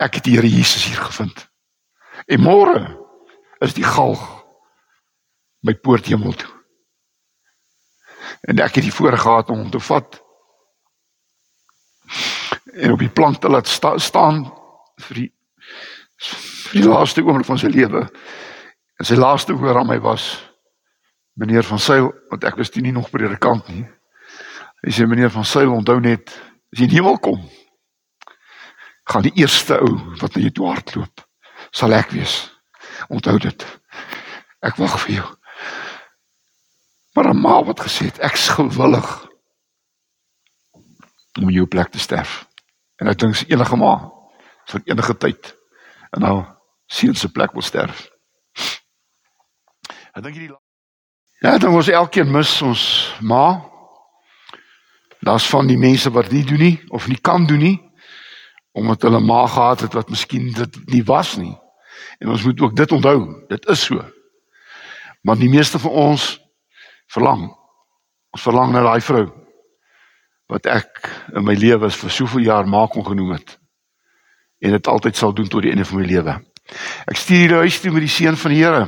Ek 0.00 0.16
het 0.18 0.26
die 0.26 0.36
Here 0.38 0.48
Jesus 0.48 0.86
hier 0.88 1.02
gevind. 1.02 1.44
En 2.30 2.42
môre 2.42 2.80
is 3.60 3.74
die 3.76 3.86
galg 3.86 4.22
my 5.66 5.74
poort 5.76 6.08
hemel 6.08 6.32
toe. 6.38 6.50
En 8.48 8.62
ek 8.62 8.78
het 8.78 8.86
die 8.86 8.94
voorreg 8.94 9.22
gehad 9.22 9.50
om 9.52 9.64
hom 9.64 9.72
te 9.74 9.82
vat 9.82 10.20
en 12.72 12.92
op 12.92 12.98
die 12.98 13.12
plank 13.12 13.40
te 13.40 13.48
laat 13.48 13.68
sta, 13.68 13.98
staan 13.98 14.44
vir 15.06 15.16
die 15.16 15.30
vir 16.20 16.82
die 16.82 16.88
laaste 16.88 17.22
oomblik 17.24 17.48
van 17.48 17.58
sy 17.58 17.70
lewe. 17.72 18.04
En 19.00 19.08
sy 19.08 19.16
laaste 19.16 19.56
woord 19.56 19.80
aan 19.80 19.88
my 19.88 19.96
was 20.04 20.34
meneer 21.40 21.64
van 21.64 21.80
Sail, 21.80 22.10
want 22.28 22.44
ek 22.44 22.58
was 22.60 22.72
nie 22.76 22.92
nog 22.92 23.08
predikant 23.10 23.68
nie. 23.72 23.86
Hy 24.84 24.92
sê 24.92 25.06
meneer 25.08 25.32
van 25.32 25.46
Sail, 25.48 25.72
onthou 25.72 25.96
net 26.00 26.28
as 26.70 26.78
jy 26.78 26.88
in 26.88 26.96
hemel 26.98 27.16
kom, 27.24 27.40
gaan 29.10 29.24
die 29.24 29.34
eerste 29.40 29.80
ou 29.80 29.94
wat 30.20 30.36
na 30.36 30.44
jou 30.44 30.52
toe 30.58 30.68
hardloop, 30.68 31.24
sal 31.72 31.96
ek 31.96 32.12
wees. 32.14 32.50
Onthou 33.08 33.38
dit. 33.40 33.64
Ek 34.60 34.76
wag 34.78 34.98
vir 35.06 35.14
jou. 35.16 35.28
Maar 37.16 37.32
'n 37.32 37.40
ma 37.40 37.62
wat 37.64 37.80
gesê 37.80 38.06
het 38.06 38.18
ek's 38.18 38.48
gewillig 38.48 39.08
om 41.40 41.48
in 41.48 41.56
jou 41.56 41.66
plek 41.66 41.90
te 41.90 41.98
sterf. 41.98 42.46
En 43.00 43.08
ek 43.08 43.18
dink 43.18 43.44
enige 43.48 43.76
ma 43.80 43.94
vir 44.70 44.82
enige 44.92 45.16
tyd 45.16 45.52
en 46.14 46.24
nou 46.26 46.36
sien 46.90 47.14
se 47.16 47.30
plek 47.32 47.54
wil 47.56 47.64
sterf. 47.64 48.08
Ek 50.12 50.22
dink 50.22 50.36
hierdie 50.36 50.56
Ja, 51.40 51.56
dan 51.56 51.72
was 51.72 51.88
elkeen 51.88 52.28
mis 52.28 52.50
ons 52.62 52.82
ma. 53.24 53.64
Daar's 55.24 55.46
van 55.48 55.70
die 55.70 55.78
mense 55.80 56.10
wat 56.12 56.28
nie 56.30 56.44
doen 56.44 56.60
nie 56.60 56.76
of 56.92 57.08
nie 57.08 57.16
kan 57.16 57.46
doen 57.46 57.64
nie 57.64 57.78
omdat 58.76 59.02
hulle 59.02 59.18
ma 59.20 59.46
gehad 59.50 59.80
het 59.80 59.96
wat 59.98 60.12
miskien 60.12 60.52
dit 60.54 60.76
nie 60.92 61.02
was 61.04 61.34
nie. 61.36 61.56
En 62.22 62.28
ons 62.30 62.44
moet 62.44 62.60
ook 62.60 62.76
dit 62.76 62.92
onthou. 62.92 63.46
Dit 63.48 63.66
is 63.66 63.82
so. 63.82 64.04
Maar 65.26 65.40
die 65.40 65.50
meeste 65.50 65.78
van 65.78 65.90
ons 65.90 66.28
verlang 67.10 67.48
ons 68.30 68.44
verlang 68.46 68.70
na 68.72 68.84
daai 68.84 69.00
vrou 69.02 69.24
wat 70.50 70.66
ek 70.66 71.06
in 71.34 71.44
my 71.46 71.54
lewe 71.54 71.90
vir 71.94 72.12
soveel 72.12 72.48
jaar 72.48 72.68
maak 72.68 72.94
kon 72.94 73.06
genoem 73.06 73.36
het 73.38 73.56
en 74.60 74.74
dit 74.76 74.88
altyd 74.92 75.16
sal 75.16 75.32
doen 75.32 75.48
tot 75.48 75.64
die 75.64 75.70
einde 75.72 75.86
van 75.88 76.02
my 76.02 76.06
lewe. 76.06 76.34
Ek 77.08 77.16
stuur 77.16 77.38
hierdie 77.38 77.62
huis 77.64 77.78
toe 77.80 77.92
met 77.94 78.04
die 78.04 78.12
seën 78.12 78.36
van 78.36 78.52
die 78.52 78.60
Here. 78.60 78.82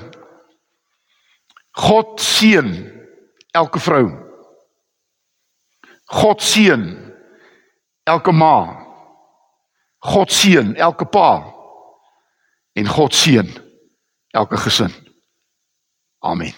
God 1.80 2.20
seën 2.20 2.68
elke 3.56 3.80
vrou. 3.80 4.04
God 6.12 6.44
seën 6.44 6.84
elke 8.04 8.34
ma. 8.36 8.56
God 10.12 10.34
seën 10.34 10.74
elke 10.76 11.08
pa. 11.08 11.30
En 12.76 12.88
God 12.88 13.16
seën 13.16 13.48
elke 14.36 14.60
gesin. 14.60 14.92
Amen. 16.20 16.52